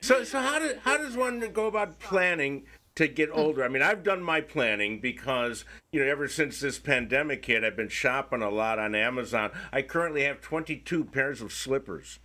So, 0.00 0.22
so 0.24 0.40
how, 0.40 0.58
do, 0.58 0.74
how 0.82 0.98
does 0.98 1.16
one 1.16 1.40
go 1.52 1.66
about 1.66 1.98
planning 1.98 2.66
to 2.94 3.08
get 3.08 3.30
older? 3.32 3.64
I 3.64 3.68
mean, 3.68 3.82
I've 3.82 4.02
done 4.02 4.22
my 4.22 4.40
planning 4.40 5.00
because, 5.00 5.64
you 5.92 6.04
know, 6.04 6.10
ever 6.10 6.28
since 6.28 6.60
this 6.60 6.78
pandemic 6.78 7.44
hit, 7.44 7.64
I've 7.64 7.76
been 7.76 7.88
shopping 7.88 8.42
a 8.42 8.50
lot 8.50 8.78
on 8.78 8.94
Amazon. 8.94 9.50
I 9.72 9.82
currently 9.82 10.24
have 10.24 10.40
22 10.40 11.04
pairs 11.04 11.40
of 11.40 11.52
slippers. 11.52 12.18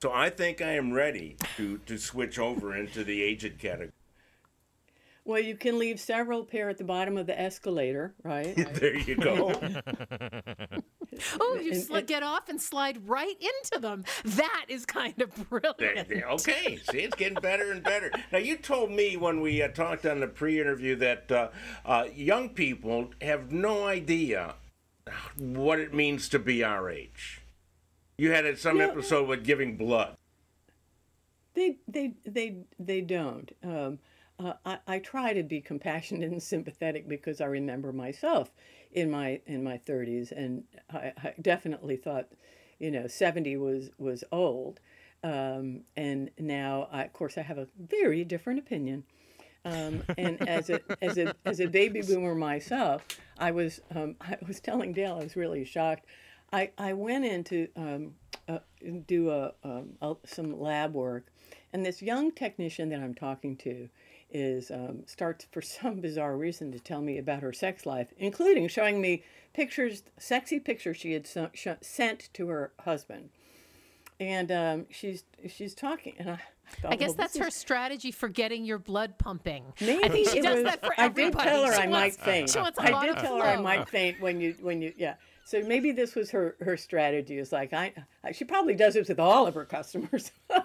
So 0.00 0.12
I 0.12 0.30
think 0.30 0.60
I 0.60 0.72
am 0.72 0.92
ready 0.92 1.36
to, 1.56 1.78
to 1.78 1.98
switch 1.98 2.38
over 2.38 2.76
into 2.76 3.04
the 3.04 3.22
aged 3.22 3.58
category. 3.58 3.92
Well, 5.26 5.40
you 5.40 5.56
can 5.56 5.78
leave 5.78 5.98
several 6.00 6.44
pair 6.44 6.68
at 6.68 6.76
the 6.76 6.84
bottom 6.84 7.16
of 7.16 7.26
the 7.26 7.38
escalator, 7.38 8.14
right? 8.22 8.54
There 8.74 8.96
you 8.96 9.16
go. 9.16 9.52
Oh, 11.40 11.56
you 11.62 11.72
And- 11.72 11.80
sli- 11.82 11.98
and- 11.98 12.06
get 12.08 12.22
off 12.24 12.48
and 12.48 12.60
slide 12.60 13.08
right 13.08 13.36
into 13.40 13.80
them. 13.80 14.04
That 14.24 14.64
is 14.68 14.84
kind 14.84 15.20
of 15.22 15.32
There- 15.36 15.44
brilliant. 15.60 16.08
there- 16.08 16.28
okay, 16.30 16.76
see, 16.90 16.98
it's 17.02 17.14
getting 17.14 17.40
better 17.40 17.70
and 17.70 17.84
better. 17.84 18.10
Now, 18.32 18.38
you 18.38 18.56
told 18.56 18.90
me 18.90 19.16
when 19.16 19.40
we 19.40 19.62
uh, 19.62 19.68
talked 19.68 20.06
on 20.06 20.18
the 20.18 20.26
pre-interview 20.26 20.96
that 20.96 21.30
uh, 21.30 21.48
uh, 21.86 22.06
young 22.14 22.48
people 22.48 23.12
have 23.22 23.52
no 23.52 23.86
idea 23.86 24.56
what 25.38 25.78
it 25.78 25.94
means 25.94 26.28
to 26.30 26.40
be 26.40 26.64
our 26.64 26.90
age. 26.90 27.40
You 28.18 28.32
had 28.32 28.44
it 28.44 28.58
some 28.58 28.78
No. 28.78 28.90
episode 28.90 29.28
with 29.28 29.44
giving 29.44 29.76
blood. 29.76 30.16
They 31.54 31.76
they 31.86 32.14
they 32.26 32.56
they 32.80 33.00
don't. 33.02 33.52
Um, 33.62 34.00
uh, 34.38 34.54
I, 34.64 34.78
I 34.86 34.98
try 34.98 35.32
to 35.32 35.42
be 35.42 35.60
compassionate 35.60 36.30
and 36.30 36.42
sympathetic 36.42 37.08
because 37.08 37.40
I 37.40 37.46
remember 37.46 37.92
myself 37.92 38.50
in 38.92 39.10
my 39.10 39.40
in 39.46 39.62
my 39.62 39.78
30s, 39.78 40.32
and 40.32 40.64
I, 40.92 41.12
I 41.22 41.34
definitely 41.40 41.96
thought, 41.96 42.26
you 42.78 42.90
know, 42.90 43.06
70 43.06 43.56
was 43.56 43.90
was 43.98 44.24
old, 44.32 44.80
um, 45.22 45.82
and 45.96 46.30
now 46.38 46.88
I, 46.90 47.04
of 47.04 47.12
course 47.12 47.38
I 47.38 47.42
have 47.42 47.58
a 47.58 47.68
very 47.78 48.24
different 48.24 48.58
opinion. 48.58 49.04
Um, 49.64 50.02
and 50.18 50.46
as 50.46 50.68
a 50.68 50.80
as 51.00 51.16
a 51.16 51.34
as 51.44 51.60
a 51.60 51.66
baby 51.66 52.02
boomer 52.02 52.34
myself, 52.34 53.06
I 53.38 53.50
was 53.52 53.80
um, 53.94 54.16
I 54.20 54.36
was 54.46 54.60
telling 54.60 54.92
Dale 54.92 55.18
I 55.20 55.24
was 55.24 55.36
really 55.36 55.64
shocked. 55.64 56.06
I, 56.52 56.70
I 56.78 56.92
went 56.92 57.24
in 57.24 57.42
to 57.44 57.68
um, 57.74 58.14
uh, 58.48 58.58
do 59.08 59.30
a, 59.30 59.52
um, 59.64 59.94
a, 60.00 60.14
some 60.24 60.60
lab 60.60 60.94
work, 60.94 61.26
and 61.72 61.84
this 61.84 62.00
young 62.00 62.30
technician 62.30 62.90
that 62.90 63.00
I'm 63.00 63.14
talking 63.14 63.56
to 63.58 63.88
is 64.34 64.70
um, 64.70 65.04
starts 65.06 65.46
for 65.50 65.62
some 65.62 66.00
bizarre 66.00 66.36
reason 66.36 66.72
to 66.72 66.78
tell 66.80 67.00
me 67.00 67.16
about 67.16 67.40
her 67.42 67.52
sex 67.52 67.86
life, 67.86 68.12
including 68.18 68.68
showing 68.68 69.00
me 69.00 69.22
pictures, 69.54 70.02
sexy 70.18 70.58
pictures 70.60 70.96
she 70.98 71.12
had 71.12 71.26
so, 71.26 71.48
sh- 71.54 71.68
sent 71.80 72.28
to 72.34 72.48
her 72.48 72.72
husband, 72.80 73.30
and 74.20 74.50
um, 74.52 74.86
she's 74.90 75.24
she's 75.48 75.74
talking, 75.74 76.14
and 76.18 76.30
I. 76.30 76.38
thought, 76.82 76.92
I 76.92 76.96
guess 76.96 77.08
well, 77.10 77.16
that's 77.18 77.36
her 77.38 77.46
is- 77.48 77.56
strategy 77.60 78.10
for 78.10 78.28
getting 78.28 78.64
your 78.64 78.78
blood 78.78 79.16
pumping. 79.18 79.64
Maybe 79.80 80.04
I 80.04 80.08
think 80.08 80.28
she 80.28 80.40
does 80.40 80.56
was, 80.56 80.64
that 80.64 80.84
for 80.84 80.92
I 80.98 81.08
did 81.08 81.32
tell 81.32 81.64
her 81.66 81.72
She 81.74 81.82
I 81.82 81.86
wants- 81.86 82.18
might 82.18 82.24
faint. 82.24 82.50
she 82.50 82.58
wants 82.58 82.78
a 82.78 82.82
I 82.82 82.90
lot 82.90 83.06
did 83.06 83.16
of 83.16 83.22
tell 83.22 83.36
her 83.40 83.46
I 83.48 83.56
might 83.60 83.88
faint 83.88 84.20
when 84.20 84.40
you 84.40 84.54
when 84.60 84.82
you 84.82 84.92
yeah. 84.96 85.14
So 85.46 85.60
maybe 85.62 85.92
this 85.92 86.14
was 86.14 86.30
her 86.30 86.56
her 86.60 86.76
strategy. 86.78 87.36
Is 87.38 87.52
like 87.52 87.72
I 87.74 87.92
she 88.32 88.44
probably 88.44 88.74
does 88.74 88.94
this 88.94 89.08
with 89.08 89.20
all 89.20 89.46
of 89.46 89.54
her 89.54 89.66
customers. 89.66 90.32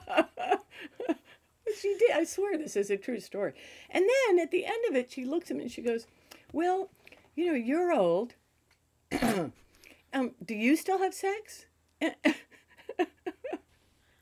she 1.79 1.95
did. 1.99 2.11
I 2.11 2.23
swear 2.23 2.57
this 2.57 2.75
is 2.75 2.89
a 2.89 2.97
true 2.97 3.19
story. 3.19 3.53
And 3.89 4.05
then 4.27 4.39
at 4.39 4.51
the 4.51 4.65
end 4.65 4.83
of 4.89 4.95
it, 4.95 5.11
she 5.11 5.25
looks 5.25 5.51
at 5.51 5.57
me 5.57 5.63
and 5.63 5.71
she 5.71 5.81
goes, 5.81 6.07
"Well, 6.51 6.89
you 7.35 7.47
know, 7.47 7.53
you're 7.53 7.93
old. 7.93 8.35
um, 9.21 9.51
do 10.43 10.53
you 10.53 10.75
still 10.75 10.99
have 10.99 11.13
sex? 11.13 11.65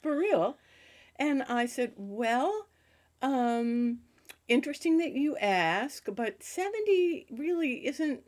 For 0.01 0.17
real?" 0.17 0.57
And 1.17 1.43
I 1.43 1.65
said, 1.65 1.93
"Well." 1.95 2.67
Um, 3.19 4.01
interesting 4.47 4.97
that 4.97 5.13
you 5.13 5.37
ask, 5.37 6.07
but 6.13 6.43
70 6.43 7.27
really 7.31 7.85
isn't 7.85 8.21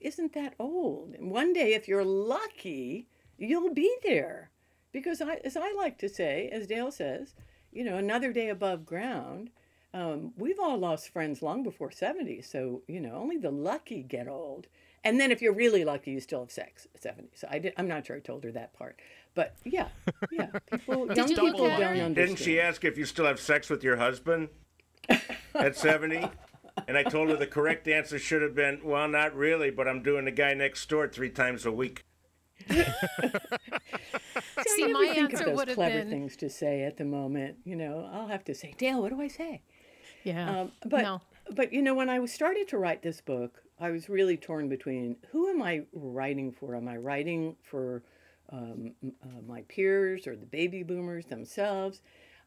isn't 0.00 0.34
that 0.34 0.54
old. 0.58 1.14
And 1.14 1.30
one 1.30 1.52
day 1.52 1.72
if 1.72 1.88
you're 1.88 2.04
lucky, 2.04 3.08
you'll 3.38 3.72
be 3.72 3.94
there. 4.02 4.50
Because 4.92 5.20
I 5.20 5.40
as 5.44 5.56
I 5.56 5.72
like 5.72 5.98
to 5.98 6.08
say, 6.08 6.48
as 6.52 6.66
Dale 6.66 6.90
says, 6.90 7.34
you 7.72 7.84
know, 7.84 7.96
another 7.96 8.32
day 8.32 8.48
above 8.48 8.86
ground. 8.86 9.50
Um, 9.92 10.32
we've 10.36 10.60
all 10.60 10.78
lost 10.78 11.08
friends 11.12 11.42
long 11.42 11.62
before 11.62 11.90
70, 11.90 12.42
so 12.42 12.82
you 12.86 13.00
know, 13.00 13.14
only 13.14 13.36
the 13.36 13.50
lucky 13.50 14.02
get 14.02 14.28
old. 14.28 14.68
And 15.02 15.18
then 15.18 15.32
if 15.32 15.40
you're 15.40 15.54
really 15.54 15.84
lucky, 15.84 16.10
you 16.10 16.20
still 16.20 16.40
have 16.40 16.50
sex 16.50 16.86
at 16.94 17.02
70. 17.02 17.30
So 17.34 17.48
I 17.50 17.58
did, 17.58 17.72
I'm 17.76 17.88
not 17.88 18.06
sure 18.06 18.16
I 18.16 18.20
told 18.20 18.44
her 18.44 18.52
that 18.52 18.74
part. 18.74 19.00
But 19.34 19.56
yeah, 19.64 19.88
yeah, 20.30 20.50
people, 20.70 21.12
young 21.14 21.28
you 21.28 21.36
people 21.36 21.62
look 21.62 21.70
at 21.72 21.78
don't 21.78 21.88
understand. 21.88 22.14
Didn't 22.14 22.36
she 22.36 22.60
ask 22.60 22.84
if 22.84 22.98
you 22.98 23.06
still 23.06 23.24
have 23.26 23.40
sex 23.40 23.70
with 23.70 23.82
your 23.82 23.96
husband 23.96 24.48
at 25.54 25.76
70? 25.76 26.28
And 26.86 26.96
I 26.96 27.02
told 27.02 27.28
her 27.30 27.36
the 27.36 27.46
correct 27.46 27.88
answer 27.88 28.18
should 28.18 28.42
have 28.42 28.54
been, 28.54 28.80
well, 28.84 29.08
not 29.08 29.34
really, 29.34 29.70
but 29.70 29.88
I'm 29.88 30.02
doing 30.02 30.24
the 30.24 30.30
guy 30.30 30.54
next 30.54 30.88
door 30.88 31.08
three 31.08 31.30
times 31.30 31.66
a 31.66 31.72
week. 31.72 32.04
I 34.78 34.86
my 34.88 35.06
think 35.06 35.18
answer 35.32 35.50
of 35.50 35.56
those 35.66 35.74
clever 35.74 35.98
been- 35.98 36.10
things 36.10 36.36
to 36.36 36.48
say 36.50 36.82
at 36.84 36.96
the 36.96 37.04
moment. 37.04 37.58
You 37.64 37.76
know, 37.76 38.08
I'll 38.12 38.28
have 38.28 38.44
to 38.44 38.54
say, 38.54 38.74
Dale, 38.78 39.00
what 39.02 39.10
do 39.10 39.20
I 39.20 39.28
say? 39.28 39.62
Yeah. 40.24 40.60
Um, 40.62 40.72
but 40.86 41.02
no. 41.02 41.20
but 41.54 41.72
you 41.72 41.82
know, 41.82 41.94
when 41.94 42.08
I 42.10 42.24
started 42.26 42.68
to 42.68 42.78
write 42.78 43.02
this 43.02 43.20
book, 43.20 43.62
I 43.78 43.90
was 43.90 44.08
really 44.08 44.36
torn 44.36 44.68
between 44.68 45.16
who 45.30 45.48
am 45.48 45.62
I 45.62 45.82
writing 45.92 46.52
for? 46.52 46.76
Am 46.76 46.88
I 46.88 46.96
writing 46.96 47.56
for 47.62 48.02
um, 48.50 48.92
uh, 49.22 49.40
my 49.46 49.62
peers 49.62 50.26
or 50.26 50.36
the 50.36 50.46
baby 50.46 50.82
boomers 50.82 51.26
themselves? 51.26 52.02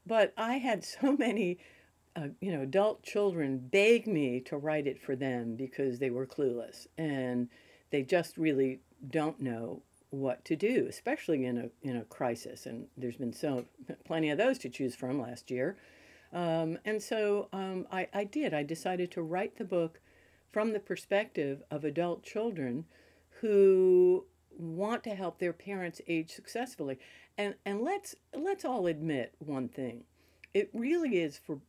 But 0.06 0.34
I 0.38 0.58
had 0.58 0.84
so 1.01 1.15
many. 1.18 1.58
Uh, 2.15 2.27
you 2.42 2.51
know, 2.51 2.62
adult 2.62 3.01
children 3.01 3.58
beg 3.58 4.06
me 4.06 4.39
to 4.39 4.56
write 4.56 4.86
it 4.86 5.01
for 5.01 5.15
them 5.15 5.56
because 5.56 5.98
they 5.98 6.12
were 6.12 6.27
clueless 6.27 6.86
and 6.96 7.50
they 7.89 8.03
just 8.03 8.38
really 8.38 8.82
don't 9.10 9.39
know 9.42 9.82
what 10.13 10.46
to 10.46 10.55
do, 10.55 10.86
especially 10.88 11.43
in 11.43 11.58
a 11.58 11.70
in 11.82 11.98
a 11.98 12.03
crisis. 12.03 12.67
And 12.67 12.86
there's 12.96 13.17
been 13.17 13.34
so 13.34 13.65
plenty 14.05 14.29
of 14.29 14.38
those 14.38 14.60
to 14.60 14.70
choose 14.70 14.96
from 14.96 15.20
last 15.20 15.50
year. 15.50 15.75
Um, 16.32 16.77
and 16.86 17.01
so 17.01 17.50
um, 17.51 17.88
I, 17.91 18.08
I 18.13 18.24
did. 18.24 18.53
I 18.53 18.63
decided 18.63 19.12
to 19.12 19.22
write 19.22 19.58
the 19.58 19.65
book 19.65 20.00
from 20.51 20.72
the 20.72 20.79
perspective 20.79 21.63
of 21.72 21.84
adult 21.84 22.24
children 22.24 22.86
who 23.41 24.25
want 24.55 25.03
to 25.03 25.15
help 25.15 25.39
their 25.39 25.53
parents 25.53 26.00
age 26.08 26.32
successfully. 26.32 27.00
And 27.36 27.55
and 27.65 27.82
let's 27.82 28.15
let's 28.36 28.63
all 28.63 28.86
admit 28.86 29.34
one 29.39 29.67
thing. 29.67 30.03
It 30.53 30.70
really 30.74 31.17
is 31.17 31.39
for 31.39 31.60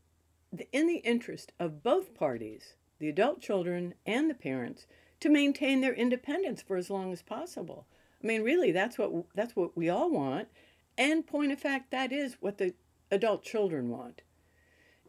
the, 0.52 0.68
in 0.70 0.86
the 0.86 0.96
interest 0.96 1.52
of 1.58 1.82
both 1.82 2.14
parties, 2.14 2.74
the 2.98 3.08
adult 3.08 3.40
children 3.40 3.94
and 4.04 4.28
the 4.28 4.34
parents, 4.34 4.86
to 5.20 5.30
maintain 5.30 5.80
their 5.80 5.94
independence 5.94 6.60
for 6.60 6.76
as 6.76 6.90
long 6.90 7.10
as 7.10 7.22
possible. 7.22 7.86
I 8.24 8.26
mean, 8.26 8.42
really, 8.42 8.72
that's 8.72 8.96
what 8.96 9.12
that's 9.34 9.54
what 9.54 9.76
we 9.76 9.90
all 9.90 10.10
want. 10.10 10.48
And 10.96 11.26
point 11.26 11.52
of 11.52 11.60
fact, 11.60 11.90
that 11.90 12.10
is 12.10 12.38
what 12.40 12.56
the 12.56 12.72
adult 13.10 13.44
children 13.44 13.90
want. 13.90 14.22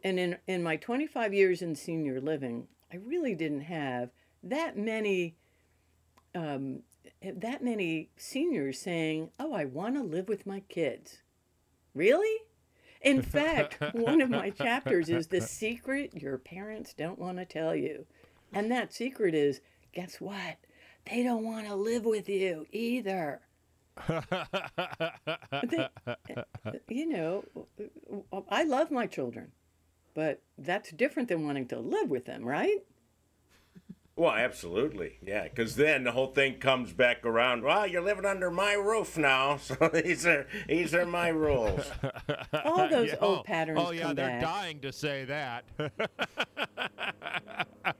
And 0.04 0.20
in 0.20 0.36
in 0.46 0.62
my 0.62 0.76
25 0.76 1.32
years 1.32 1.62
in 1.62 1.74
senior 1.74 2.20
living, 2.20 2.68
I 2.92 2.96
really 2.96 3.34
didn't 3.34 3.62
have 3.62 4.10
that 4.42 4.76
many 4.76 5.36
um, 6.34 6.80
that 7.22 7.64
many 7.64 8.10
seniors 8.18 8.78
saying, 8.78 9.30
"Oh, 9.40 9.54
I 9.54 9.64
want 9.64 9.94
to 9.94 10.02
live 10.02 10.28
with 10.28 10.46
my 10.46 10.60
kids." 10.60 11.22
Really? 11.94 12.42
In 13.00 13.22
fact, 13.22 13.78
one 13.94 14.20
of 14.20 14.28
my 14.28 14.50
chapters 14.50 15.08
is 15.08 15.28
the 15.28 15.40
secret 15.40 16.12
your 16.20 16.36
parents 16.36 16.92
don't 16.92 17.18
want 17.18 17.38
to 17.38 17.46
tell 17.46 17.74
you. 17.74 18.04
And 18.52 18.70
that 18.70 18.92
secret 18.92 19.34
is 19.34 19.62
guess 19.92 20.20
what? 20.20 20.58
They 21.10 21.22
don't 21.22 21.44
want 21.44 21.66
to 21.66 21.74
live 21.74 22.04
with 22.04 22.28
you 22.28 22.66
either. 22.72 23.40
They- 24.08 25.88
you 26.88 27.06
know, 27.06 27.44
I 28.50 28.64
love 28.64 28.90
my 28.90 29.06
children, 29.06 29.52
but 30.14 30.42
that's 30.58 30.90
different 30.90 31.28
than 31.28 31.46
wanting 31.46 31.68
to 31.68 31.78
live 31.78 32.10
with 32.10 32.24
them, 32.26 32.44
right? 32.44 32.78
Well, 34.16 34.32
absolutely. 34.32 35.18
Yeah, 35.22 35.44
because 35.44 35.76
then 35.76 36.04
the 36.04 36.12
whole 36.12 36.28
thing 36.32 36.58
comes 36.58 36.94
back 36.94 37.24
around. 37.26 37.62
Well, 37.62 37.86
you're 37.86 38.00
living 38.02 38.24
under 38.24 38.50
my 38.50 38.72
roof 38.72 39.18
now, 39.18 39.56
so 39.58 39.74
these 39.92 40.26
are 40.26 40.46
these 40.66 40.94
are 40.94 41.04
my 41.04 41.28
rules. 41.28 41.90
All 42.64 42.88
those 42.88 43.10
Yeah, 43.10 43.16
old 43.20 43.38
oh, 43.40 43.42
patterns 43.42 43.78
Oh, 43.82 43.90
yeah, 43.90 44.02
come 44.04 44.14
they're 44.14 44.28
back. 44.28 44.40
dying 44.40 44.80
to 44.80 44.92
say 44.92 45.26
that. 45.26 45.64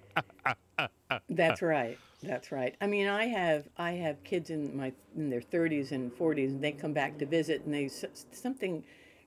That's 1.37 1.62
right. 1.76 1.99
That's 2.23 2.50
right. 2.50 2.75
I 2.81 2.87
mean, 2.87 3.07
I 3.07 3.26
have 3.26 3.69
I 3.76 3.93
have 3.93 4.23
kids 4.25 4.50
in 4.50 4.76
my 4.76 4.93
in 5.16 5.28
their 5.31 5.40
30s 5.43 5.93
and 5.93 6.11
40s, 6.12 6.49
and 6.49 6.64
they 6.64 6.73
come 6.73 6.93
back 6.93 7.19
to 7.19 7.26
visit, 7.26 7.62
and 7.64 7.73
they 7.75 7.88
something, 7.88 8.83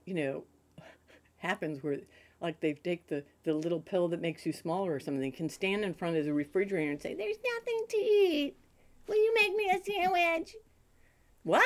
you 0.05 0.13
know, 0.15 0.43
happens 1.37 1.83
where 1.83 1.99
like 2.41 2.59
they 2.61 2.73
take 2.73 3.05
the, 3.07 3.23
the 3.43 3.53
little 3.53 3.79
pill 3.81 4.07
that 4.07 4.21
makes 4.21 4.45
you 4.45 4.53
smaller 4.53 4.93
or 4.93 4.99
something, 4.99 5.19
they 5.21 5.29
can 5.29 5.49
stand 5.49 5.83
in 5.83 5.93
front 5.93 6.15
of 6.15 6.23
the 6.25 6.33
refrigerator 6.33 6.89
and 6.89 7.01
say, 7.01 7.13
There's 7.13 7.35
nothing 7.57 7.85
to 7.89 7.97
eat. 7.97 8.55
Will 9.07 9.15
you 9.17 9.33
make 9.35 9.55
me 9.55 9.69
a 9.69 9.83
sandwich? 9.83 10.55
What? 11.43 11.63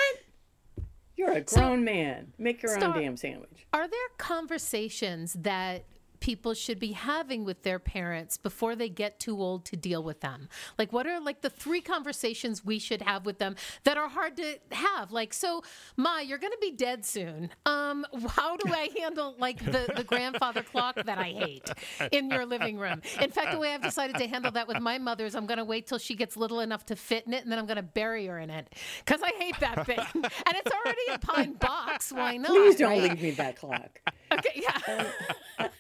You're 1.16 1.32
a 1.32 1.48
So- 1.48 1.58
grown 1.60 1.84
man. 1.84 2.34
Make 2.40 2.64
your 2.64 2.72
Star- 2.74 2.96
own 2.96 3.02
damn 3.02 3.18
sandwich. 3.18 3.68
Are 3.72 3.88
there 3.88 4.00
conversations 4.18 5.34
that 5.40 5.86
people 6.24 6.54
should 6.54 6.80
be 6.80 6.94
having 6.94 7.44
with 7.44 7.64
their 7.64 7.80
parents 7.80 8.38
before 8.38 8.78
they 8.78 8.88
get 8.88 9.20
too 9.20 9.42
old 9.42 9.66
to 9.66 9.76
deal 9.76 10.02
with 10.02 10.22
them? 10.22 10.48
Like, 10.80 10.94
what 10.94 11.06
are 11.06 11.20
like 11.20 11.42
the 11.42 11.50
three 11.50 11.82
conversations 11.82 12.64
we 12.64 12.80
should 12.80 13.02
have 13.02 13.26
with 13.26 13.40
them 13.40 13.58
that 13.84 13.98
are 13.98 14.08
hard 14.08 14.38
to 14.38 14.58
have? 14.72 15.12
Like, 15.12 15.34
so, 15.34 15.64
Ma, 15.98 16.20
you're 16.20 16.38
going 16.38 16.54
to 16.54 16.62
be 16.62 16.72
dead 16.72 17.06
soon. 17.06 17.50
Um, 17.66 18.06
how 18.30 18.56
do 18.56 18.72
I 18.72 18.88
handle 18.98 19.36
like 19.38 19.66
the, 19.66 19.92
the 19.98 20.06
grandfather 20.06 20.64
clock 20.64 20.96
that 20.96 21.18
I 21.18 21.32
hate 21.32 21.70
in 22.14 22.30
your 22.30 22.46
living 22.46 22.78
room? 22.78 23.02
In 23.22 23.30
fact, 23.30 23.52
the 23.52 23.60
way 23.60 23.74
I've 23.74 23.82
decided 23.82 24.16
to 24.16 24.28
handle 24.28 24.52
that 24.54 24.66
with 24.66 24.80
my 24.80 24.98
mother 25.00 25.26
is 25.26 25.36
I'm 25.36 25.46
going 25.46 25.58
to 25.58 25.66
wait 25.66 25.88
till 25.88 25.98
she 25.98 26.16
gets 26.16 26.38
little 26.38 26.62
enough 26.62 26.86
to 26.86 26.96
fit 26.96 27.28
in 27.28 27.34
it, 27.34 27.44
and 27.44 27.52
then 27.52 27.60
I'm 27.60 27.66
going 27.66 27.76
to 27.76 27.84
bury 27.84 28.28
her 28.28 28.40
in 28.40 28.50
it 28.50 28.74
because 29.04 29.22
I 29.22 29.32
hate 29.38 29.60
that 29.60 29.86
thing. 29.86 30.00
and 30.14 30.24
it's 30.56 30.72
already 30.72 31.02
a 31.12 31.20
pine 31.20 31.54
box. 31.56 32.14
Why 32.14 32.38
not? 32.38 32.52
Please 32.52 32.78
don't 32.78 32.92
right? 32.92 33.02
leave 33.02 33.22
me 33.22 33.32
that 33.32 33.58
clock. 33.58 34.00
Okay, 34.34 34.64
yeah. 34.64 35.06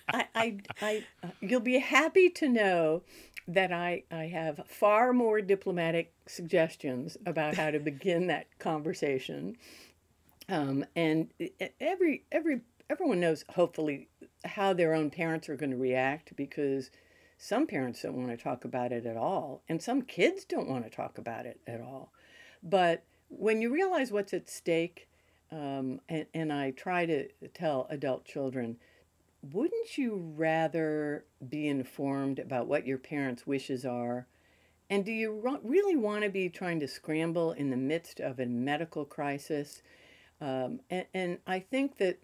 I, 0.09 0.25
I, 0.35 0.59
I, 0.81 1.03
you'll 1.41 1.59
be 1.59 1.79
happy 1.79 2.29
to 2.29 2.49
know 2.49 3.03
that 3.47 3.71
I, 3.71 4.03
I 4.11 4.25
have 4.27 4.61
far 4.67 5.13
more 5.13 5.41
diplomatic 5.41 6.13
suggestions 6.27 7.17
about 7.25 7.55
how 7.55 7.71
to 7.71 7.79
begin 7.79 8.27
that 8.27 8.47
conversation. 8.59 9.57
Um, 10.49 10.85
and 10.95 11.29
every, 11.79 12.23
every, 12.31 12.61
everyone 12.89 13.19
knows, 13.19 13.43
hopefully, 13.49 14.07
how 14.45 14.73
their 14.73 14.93
own 14.93 15.09
parents 15.09 15.49
are 15.49 15.55
going 15.55 15.71
to 15.71 15.77
react 15.77 16.35
because 16.35 16.89
some 17.37 17.67
parents 17.67 18.01
don't 18.01 18.15
want 18.15 18.29
to 18.29 18.41
talk 18.41 18.63
about 18.63 18.91
it 18.91 19.05
at 19.05 19.17
all, 19.17 19.63
and 19.67 19.81
some 19.81 20.01
kids 20.01 20.45
don't 20.45 20.69
want 20.69 20.85
to 20.85 20.89
talk 20.89 21.17
about 21.17 21.45
it 21.45 21.59
at 21.67 21.81
all. 21.81 22.13
But 22.61 23.03
when 23.27 23.61
you 23.61 23.73
realize 23.73 24.11
what's 24.11 24.33
at 24.33 24.49
stake, 24.49 25.09
um, 25.51 25.99
and, 26.07 26.25
and 26.33 26.53
I 26.53 26.71
try 26.71 27.05
to 27.05 27.27
tell 27.53 27.87
adult 27.89 28.25
children, 28.25 28.77
wouldn't 29.51 29.97
you 29.97 30.33
rather 30.35 31.25
be 31.47 31.67
informed 31.67 32.39
about 32.39 32.67
what 32.67 32.87
your 32.87 32.97
parents' 32.97 33.45
wishes 33.45 33.85
are? 33.85 34.27
And 34.89 35.03
do 35.03 35.11
you 35.11 35.59
really 35.63 35.95
want 35.95 36.23
to 36.23 36.29
be 36.29 36.49
trying 36.49 36.79
to 36.79 36.87
scramble 36.87 37.51
in 37.51 37.69
the 37.69 37.77
midst 37.77 38.19
of 38.19 38.39
a 38.39 38.45
medical 38.45 39.05
crisis? 39.05 39.81
Um, 40.39 40.79
and, 40.89 41.05
and 41.13 41.37
I 41.45 41.59
think 41.59 41.97
that 41.97 42.19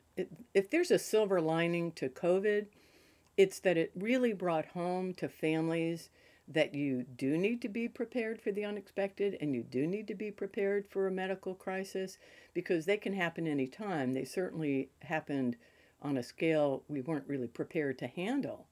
if 0.53 0.69
there's 0.69 0.91
a 0.91 0.99
silver 0.99 1.41
lining 1.41 1.91
to 1.93 2.09
COVID, 2.09 2.67
it's 3.37 3.59
that 3.59 3.77
it 3.77 3.91
really 3.95 4.33
brought 4.33 4.67
home 4.67 5.13
to 5.15 5.27
families 5.27 6.09
that 6.47 6.73
you 6.73 7.03
do 7.03 7.37
need 7.37 7.61
to 7.61 7.69
be 7.69 7.87
prepared 7.87 8.41
for 8.41 8.51
the 8.51 8.65
unexpected 8.65 9.37
and 9.39 9.53
you 9.53 9.61
do 9.61 9.85
need 9.85 10.07
to 10.07 10.15
be 10.15 10.31
prepared 10.31 10.87
for 10.89 11.07
a 11.07 11.11
medical 11.11 11.53
crisis 11.53 12.17
because 12.53 12.85
they 12.85 12.97
can 12.97 13.13
happen 13.13 13.45
anytime. 13.45 14.13
They 14.13 14.25
certainly 14.25 14.89
happened 15.03 15.57
on 16.01 16.17
a 16.17 16.23
scale 16.23 16.83
we 16.87 17.01
weren't 17.01 17.27
really 17.27 17.47
prepared 17.47 17.97
to 17.99 18.07
handle. 18.07 18.67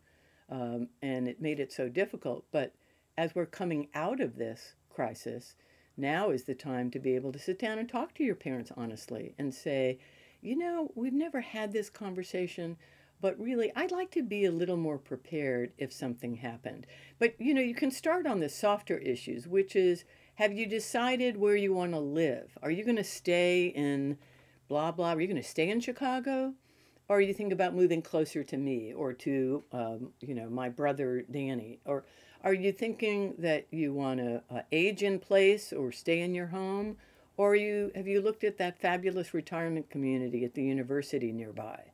Um, 0.50 0.90
and 1.02 1.28
it 1.28 1.42
made 1.42 1.60
it 1.60 1.74
so 1.74 1.90
difficult. 1.90 2.46
But 2.52 2.74
as 3.18 3.36
we're 3.36 3.46
coming 3.46 3.90
out 3.94 4.22
of 4.22 4.38
this 4.38 4.76
crisis, 4.90 5.56
now 5.98 6.30
is 6.30 6.44
the 6.44 6.56
time 6.56 6.92
to 6.92 7.00
be 7.00 7.16
able 7.16 7.32
to 7.34 7.40
sit 7.40 7.60
down 7.60 7.80
and 7.80 7.90
talk 7.90 8.14
to 8.16 8.24
your 8.24 8.36
parents 8.36 8.72
honestly 8.78 9.34
and 9.38 9.54
say, 9.54 10.00
you 10.42 10.56
know, 10.56 10.92
we've 10.96 11.14
never 11.14 11.42
had 11.42 11.74
this 11.74 11.90
conversation, 11.90 12.78
but 13.20 13.40
really, 13.40 13.72
I'd 13.76 13.92
like 13.92 14.12
to 14.12 14.22
be 14.22 14.46
a 14.46 14.52
little 14.52 14.78
more 14.78 15.00
prepared 15.00 15.72
if 15.80 15.92
something 15.92 16.36
happened. 16.36 16.86
But, 17.18 17.34
you 17.40 17.54
know, 17.54 17.62
you 17.62 17.74
can 17.74 17.90
start 17.90 18.28
on 18.28 18.40
the 18.40 18.50
softer 18.50 19.00
issues, 19.00 19.48
which 19.48 19.76
is 19.76 20.06
have 20.36 20.54
you 20.54 20.68
decided 20.68 21.36
where 21.36 21.56
you 21.56 21.74
want 21.74 21.94
to 21.94 22.00
live? 22.00 22.56
Are 22.62 22.70
you 22.70 22.84
going 22.84 22.98
to 22.98 23.04
stay 23.04 23.68
in 23.68 24.20
blah, 24.68 24.92
blah? 24.92 25.14
Are 25.14 25.22
you 25.22 25.28
going 25.28 25.42
to 25.42 25.48
stay 25.48 25.68
in 25.70 25.80
Chicago? 25.80 26.54
Or 27.10 27.22
you 27.22 27.34
think 27.34 27.54
about 27.54 27.74
moving 27.74 28.02
closer 28.02 28.44
to 28.44 28.58
me 28.58 28.94
or 28.94 29.14
to, 29.14 29.64
um, 29.72 30.10
you 30.20 30.36
know, 30.36 30.50
my 30.50 30.70
brother 30.70 31.24
Danny? 31.32 31.80
Or 31.86 32.04
are 32.44 32.54
you 32.54 32.72
thinking 32.72 33.36
that 33.38 33.68
you 33.72 33.94
want 33.94 34.20
to 34.20 34.44
uh, 34.50 34.62
age 34.72 35.04
in 35.04 35.20
place 35.20 35.72
or 35.72 35.92
stay 35.92 36.22
in 36.22 36.36
your 36.36 36.48
home? 36.48 36.98
Or 37.38 37.56
you 37.56 37.92
have 37.96 38.08
you 38.08 38.20
looked 38.20 38.44
at 38.44 38.58
that 38.58 38.80
fabulous 38.80 39.34
retirement 39.34 39.90
community 39.90 40.44
at 40.44 40.54
the 40.54 40.64
university 40.64 41.32
nearby? 41.32 41.92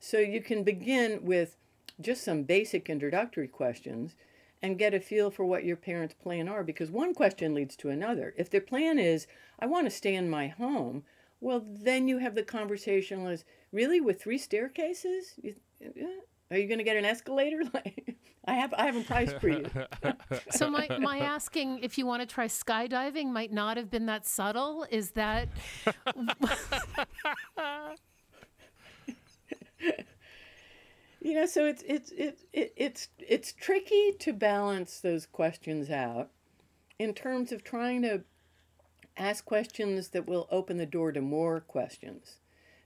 So 0.00 0.18
you 0.18 0.40
can 0.40 0.62
begin 0.62 1.20
with 1.22 1.56
just 2.00 2.24
some 2.24 2.42
basic 2.42 2.90
introductory 2.90 3.48
questions 3.48 4.14
and 4.62 4.78
get 4.78 4.94
a 4.94 5.00
feel 5.00 5.30
for 5.30 5.44
what 5.44 5.64
your 5.64 5.76
parents' 5.76 6.14
plan 6.14 6.48
are 6.48 6.64
because 6.64 6.90
one 6.90 7.14
question 7.14 7.54
leads 7.54 7.76
to 7.76 7.90
another. 7.90 8.34
If 8.36 8.50
their 8.50 8.60
plan 8.60 8.98
is, 8.98 9.26
I 9.58 9.66
want 9.66 9.86
to 9.86 9.90
stay 9.90 10.14
in 10.14 10.28
my 10.28 10.48
home, 10.48 11.04
well, 11.40 11.62
then 11.66 12.08
you 12.08 12.18
have 12.18 12.34
the 12.34 12.42
conversation 12.42 13.26
as, 13.26 13.44
really, 13.72 14.00
with 14.00 14.20
three 14.20 14.38
staircases? 14.38 15.34
You, 15.42 15.54
are 16.50 16.58
you 16.58 16.66
going 16.68 16.78
to 16.78 16.84
get 16.84 16.96
an 16.96 17.04
escalator? 17.04 17.62
Like, 17.74 18.16
I 18.48 18.54
have, 18.54 18.72
I 18.74 18.86
have 18.86 18.94
a 18.94 19.02
price 19.02 19.32
for 19.32 19.48
you. 19.48 19.66
So 20.50 20.70
my 20.70 20.86
my 21.00 21.18
asking 21.18 21.80
if 21.80 21.98
you 21.98 22.06
want 22.06 22.22
to 22.22 22.26
try 22.26 22.46
skydiving 22.46 23.32
might 23.32 23.52
not 23.52 23.76
have 23.76 23.90
been 23.90 24.06
that 24.06 24.24
subtle. 24.24 24.86
Is 24.88 25.10
that 25.12 25.48
you 31.20 31.34
know 31.34 31.44
so 31.46 31.66
it's 31.66 31.82
it's 31.88 32.12
it's 32.16 32.44
it, 32.52 32.72
it's 32.76 33.08
it's 33.18 33.52
tricky 33.52 34.12
to 34.20 34.32
balance 34.32 35.00
those 35.00 35.26
questions 35.26 35.90
out 35.90 36.30
in 37.00 37.14
terms 37.14 37.50
of 37.50 37.64
trying 37.64 38.02
to 38.02 38.22
ask 39.16 39.44
questions 39.44 40.08
that 40.08 40.26
will 40.26 40.48
open 40.50 40.76
the 40.76 40.86
door 40.86 41.12
to 41.12 41.20
more 41.20 41.60
questions. 41.60 42.36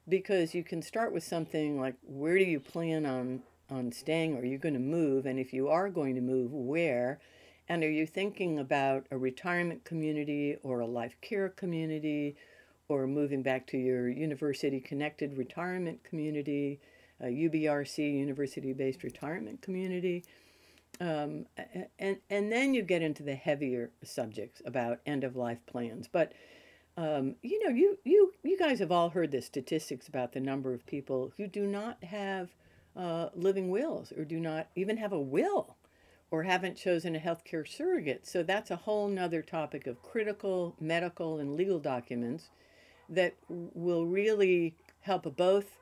Because 0.09 0.55
you 0.55 0.65
can 0.65 0.83
start 0.83 1.13
with 1.13 1.23
something 1.23 1.81
like 1.81 1.95
where 2.03 2.39
do 2.39 2.45
you 2.45 2.61
plan 2.61 3.07
on 3.07 3.43
on 3.71 3.93
staying? 3.93 4.37
Are 4.37 4.45
you 4.45 4.59
going 4.59 4.75
to 4.75 4.81
move? 4.81 5.27
And 5.27 5.39
if 5.39 5.53
you 5.53 5.69
are 5.69 5.89
going 5.89 6.17
to 6.17 6.21
move 6.21 6.53
where? 6.53 7.21
And 7.69 7.85
are 7.85 7.91
you 7.91 8.07
thinking 8.07 8.59
about 8.59 9.07
a 9.13 9.19
retirement 9.19 9.85
community 9.85 10.57
or 10.65 10.81
a 10.81 10.87
life 10.87 11.15
care 11.21 11.49
community 11.49 12.35
or 12.89 13.07
moving 13.07 13.43
back 13.43 13.69
to 13.69 13.79
your 13.79 14.09
university 14.09 14.81
connected 14.81 15.39
retirement 15.39 16.03
community 16.03 16.81
a 17.21 17.27
UBRC 17.27 18.19
university 18.19 18.73
based 18.73 19.03
retirement 19.03 19.61
community 19.63 20.25
um, 21.01 21.47
and 21.99 22.19
and 22.29 22.53
then 22.53 22.75
you 22.75 22.83
get 22.83 23.03
into 23.03 23.23
the 23.23 23.35
heavier 23.35 23.91
subjects 24.03 24.61
about 24.65 25.01
end 25.07 25.25
of 25.25 25.37
life 25.37 25.65
plans. 25.67 26.09
But 26.11 26.33
um, 26.97 27.37
you 27.43 27.63
know 27.65 27.75
you 27.75 27.99
you 28.05 28.33
you 28.43 28.59
guys 28.59 28.81
have 28.81 28.93
all 28.93 29.11
heard 29.11 29.31
the 29.31 29.43
statistics 29.43 30.09
about 30.09 30.33
the 30.33 30.41
number 30.41 30.75
of 30.75 30.87
people 30.87 31.33
who 31.37 31.47
do 31.47 31.67
not 31.67 32.03
have 32.05 32.51
uh, 32.97 33.29
living 33.35 33.71
wills 33.71 34.13
or 34.13 34.25
do 34.25 34.41
not 34.41 34.69
even 34.75 34.97
have 34.97 35.13
a 35.13 35.21
will 35.21 35.77
or 36.31 36.45
haven't 36.45 36.77
chosen 36.77 37.17
a 37.17 37.19
healthcare 37.19 37.67
surrogate. 37.67 38.27
So 38.27 38.43
that's 38.43 38.71
a 38.71 38.77
whole 38.77 39.09
nother 39.09 39.43
topic 39.43 39.87
of 39.87 40.03
critical 40.03 40.77
medical 40.81 41.39
and 41.39 41.57
legal 41.57 41.79
documents 41.79 42.51
that 43.09 43.35
will 43.49 44.07
really 44.07 44.77
help 45.01 45.37
both 45.37 45.79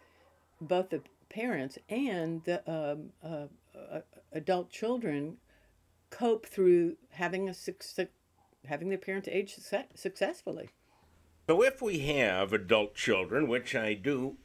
both 0.60 0.90
the 0.90 1.02
parents 1.28 1.78
and 1.88 2.42
the 2.44 2.58
um, 2.70 3.10
uh, 3.22 3.46
uh, 3.78 4.00
adult 4.32 4.70
children 4.70 5.38
cope 6.10 6.46
through 6.46 6.96
having 7.10 7.48
a 7.48 7.54
success, 7.54 8.08
having 8.66 8.88
their 8.88 8.98
parents 8.98 9.28
age 9.30 9.54
success, 9.54 9.86
successfully. 9.94 10.70
So 11.48 11.62
if 11.62 11.80
we 11.80 12.00
have 12.00 12.52
adult 12.52 12.94
children, 12.94 13.48
which 13.48 13.74
I 13.74 13.94
do, 13.94 14.36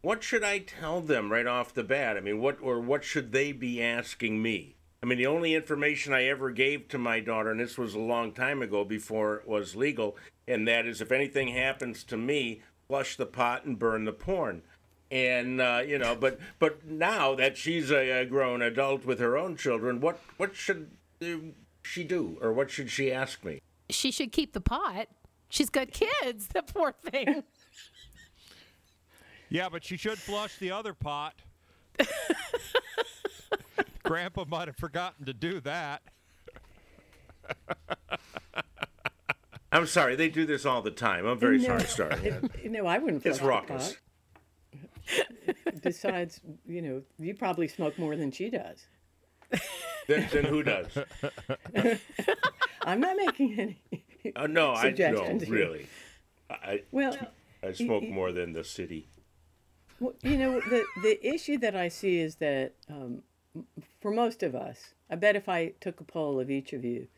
what 0.00 0.22
should 0.22 0.44
I 0.44 0.60
tell 0.60 1.00
them 1.00 1.30
right 1.30 1.46
off 1.46 1.74
the 1.74 1.84
bat? 1.84 2.16
I 2.16 2.20
mean, 2.20 2.40
what 2.40 2.58
or 2.62 2.80
what 2.80 3.04
should 3.04 3.32
they 3.32 3.52
be 3.52 3.82
asking 3.82 4.40
me? 4.40 4.76
I 5.02 5.06
mean, 5.06 5.18
the 5.18 5.26
only 5.26 5.54
information 5.54 6.12
I 6.12 6.24
ever 6.24 6.50
gave 6.50 6.88
to 6.88 6.98
my 6.98 7.20
daughter, 7.20 7.50
and 7.50 7.60
this 7.60 7.78
was 7.78 7.94
a 7.94 8.00
long 8.00 8.32
time 8.32 8.62
ago 8.62 8.84
before 8.84 9.36
it 9.36 9.48
was 9.48 9.76
legal, 9.76 10.16
and 10.46 10.66
that 10.66 10.86
is 10.86 11.00
if 11.00 11.12
anything 11.12 11.48
happens 11.48 12.02
to 12.04 12.16
me, 12.16 12.62
flush 12.88 13.16
the 13.16 13.26
pot 13.26 13.64
and 13.64 13.78
burn 13.78 14.04
the 14.04 14.12
porn. 14.12 14.62
And 15.10 15.60
uh, 15.60 15.82
you 15.86 15.98
know, 15.98 16.14
but 16.14 16.38
but 16.58 16.84
now 16.86 17.34
that 17.34 17.56
she's 17.56 17.90
a, 17.90 18.22
a 18.22 18.26
grown 18.26 18.60
adult 18.60 19.06
with 19.06 19.20
her 19.20 19.38
own 19.38 19.56
children, 19.56 20.00
what 20.00 20.20
what 20.36 20.54
should 20.54 20.90
uh, 21.22 21.26
she 21.82 22.04
do, 22.04 22.36
or 22.42 22.52
what 22.52 22.70
should 22.70 22.90
she 22.90 23.10
ask 23.10 23.44
me? 23.44 23.60
she 23.90 24.10
should 24.10 24.32
keep 24.32 24.52
the 24.52 24.60
pot? 24.60 25.08
She's 25.48 25.70
got 25.70 25.92
kids. 25.92 26.48
The 26.48 26.62
poor 26.62 26.92
thing. 26.92 27.42
Yeah, 29.48 29.68
but 29.70 29.82
she 29.82 29.96
should 29.96 30.18
flush 30.18 30.58
the 30.58 30.70
other 30.70 30.92
pot. 30.92 31.34
Grandpa 34.02 34.44
might 34.46 34.68
have 34.68 34.76
forgotten 34.76 35.24
to 35.24 35.32
do 35.32 35.60
that. 35.60 36.02
I'm 39.72 39.86
sorry, 39.86 40.16
they 40.16 40.28
do 40.28 40.46
this 40.46 40.66
all 40.66 40.82
the 40.82 40.90
time. 40.90 41.26
I'm 41.26 41.38
very 41.38 41.62
sorry, 41.62 41.84
Star. 41.84 42.10
No, 42.64 42.86
I 42.86 42.98
wouldn't. 42.98 43.24
It's 43.24 43.38
flush 43.38 43.42
the 43.42 43.46
raucous. 43.46 43.96
Besides, 45.82 46.40
you 46.66 46.82
know, 46.82 47.02
you 47.18 47.34
probably 47.34 47.68
smoke 47.68 47.98
more 47.98 48.16
than 48.16 48.30
she 48.30 48.50
does. 48.50 48.86
Then, 50.06 50.28
then 50.32 50.44
who 50.44 50.62
does? 50.62 50.86
I'm 52.82 53.00
not 53.00 53.16
making 53.16 53.58
any. 53.58 53.82
Uh, 54.34 54.46
no, 54.46 54.72
I 54.72 54.84
no, 54.84 54.88
Suggestions 54.88 55.48
really. 55.48 55.86
I 56.50 56.82
Well, 56.90 57.16
I 57.62 57.72
smoke 57.72 58.04
more 58.08 58.32
than 58.32 58.52
the 58.52 58.64
city. 58.64 59.08
Well, 60.00 60.14
you 60.22 60.38
know, 60.38 60.60
the 60.60 60.84
the 61.02 61.26
issue 61.26 61.58
that 61.58 61.76
I 61.76 61.88
see 61.88 62.20
is 62.20 62.36
that 62.36 62.74
um, 62.88 63.22
for 64.00 64.10
most 64.10 64.42
of 64.42 64.54
us, 64.54 64.94
I 65.10 65.16
bet 65.16 65.36
if 65.36 65.48
I 65.48 65.72
took 65.80 66.00
a 66.00 66.04
poll 66.04 66.40
of 66.40 66.50
each 66.50 66.72
of 66.72 66.84
you 66.84 67.08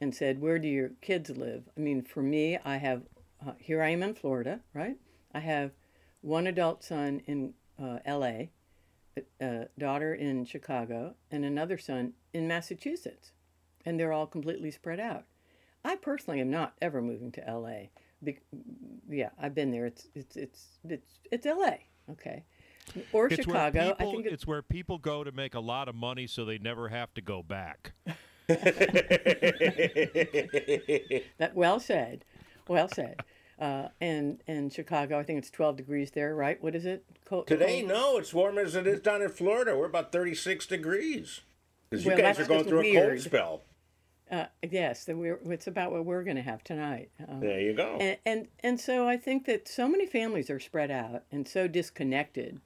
and 0.00 0.14
said, 0.14 0.40
"Where 0.40 0.58
do 0.58 0.68
your 0.68 0.90
kids 1.00 1.30
live?" 1.30 1.64
I 1.76 1.80
mean, 1.80 2.02
for 2.02 2.22
me, 2.22 2.58
I 2.64 2.76
have 2.76 3.02
uh, 3.46 3.52
here 3.58 3.82
I 3.82 3.90
am 3.90 4.02
in 4.02 4.14
Florida, 4.14 4.60
right? 4.74 4.96
I 5.34 5.40
have 5.40 5.72
one 6.20 6.46
adult 6.46 6.82
son 6.84 7.22
in 7.26 7.54
uh, 7.82 7.98
L.A., 8.04 8.50
a, 9.16 9.22
a 9.44 9.68
daughter 9.78 10.14
in 10.14 10.44
Chicago, 10.44 11.14
and 11.30 11.44
another 11.44 11.78
son 11.78 12.12
in 12.32 12.46
Massachusetts, 12.46 13.32
and 13.84 13.98
they're 13.98 14.12
all 14.12 14.26
completely 14.26 14.70
spread 14.70 15.00
out. 15.00 15.24
I 15.84 15.96
personally 15.96 16.40
am 16.40 16.50
not 16.50 16.74
ever 16.82 17.00
moving 17.00 17.32
to 17.32 17.48
L.A. 17.48 17.90
Be- 18.22 18.38
yeah, 19.08 19.30
I've 19.40 19.54
been 19.54 19.70
there. 19.70 19.86
It's 19.86 20.08
it's 20.14 20.36
it's 20.36 20.66
it's 20.86 21.18
it's 21.32 21.46
L.A. 21.46 21.86
Okay, 22.10 22.44
or 23.12 23.26
It's 23.28 23.36
Chicago. 23.36 23.88
people, 23.94 24.08
I 24.08 24.10
think 24.12 24.26
it- 24.26 24.32
it's 24.34 24.46
where 24.46 24.60
people 24.62 24.98
go 24.98 25.24
to 25.24 25.32
make 25.32 25.54
a 25.54 25.60
lot 25.60 25.88
of 25.88 25.94
money, 25.94 26.26
so 26.26 26.44
they 26.44 26.58
never 26.58 26.88
have 26.90 27.14
to 27.14 27.22
go 27.22 27.42
back. 27.42 27.92
that 31.38 31.52
well 31.54 31.80
said, 31.80 32.24
well 32.68 32.88
said. 32.88 33.20
Uh, 33.60 33.88
and 34.00 34.42
and 34.46 34.72
Chicago, 34.72 35.18
I 35.18 35.22
think 35.22 35.38
it's 35.38 35.50
twelve 35.50 35.76
degrees 35.76 36.12
there, 36.12 36.34
right? 36.34 36.62
What 36.62 36.74
is 36.74 36.86
it? 36.86 37.04
Cold, 37.26 37.46
Today, 37.46 37.80
cold? 37.82 37.92
no, 37.92 38.16
it's 38.18 38.32
warmer 38.32 38.62
as 38.62 38.74
it 38.74 38.86
is 38.86 39.00
down 39.00 39.20
in 39.22 39.28
Florida. 39.28 39.76
We're 39.76 39.86
about 39.86 40.10
36 40.10 40.66
degrees. 40.66 41.42
Because 41.90 42.04
you 42.04 42.10
well, 42.12 42.20
guys 42.20 42.40
are 42.40 42.44
going 42.46 42.64
through 42.64 42.80
a 42.80 42.94
cold 42.94 43.20
spell. 43.20 43.62
Uh, 44.30 44.46
yes, 44.68 45.06
it's 45.08 45.66
about 45.66 45.92
what 45.92 46.04
we're 46.04 46.22
going 46.24 46.36
to 46.36 46.42
have 46.42 46.64
tonight. 46.64 47.10
Um, 47.28 47.40
There 47.40 47.60
you 47.60 47.74
go. 47.74 47.96
and, 48.00 48.16
and 48.24 48.48
and 48.60 48.80
so 48.80 49.06
I 49.08 49.16
think 49.16 49.44
that 49.46 49.68
so 49.68 49.88
many 49.88 50.06
families 50.06 50.48
are 50.50 50.60
spread 50.60 50.90
out 50.90 51.24
and 51.30 51.46
so 51.46 51.66
disconnected 51.68 52.60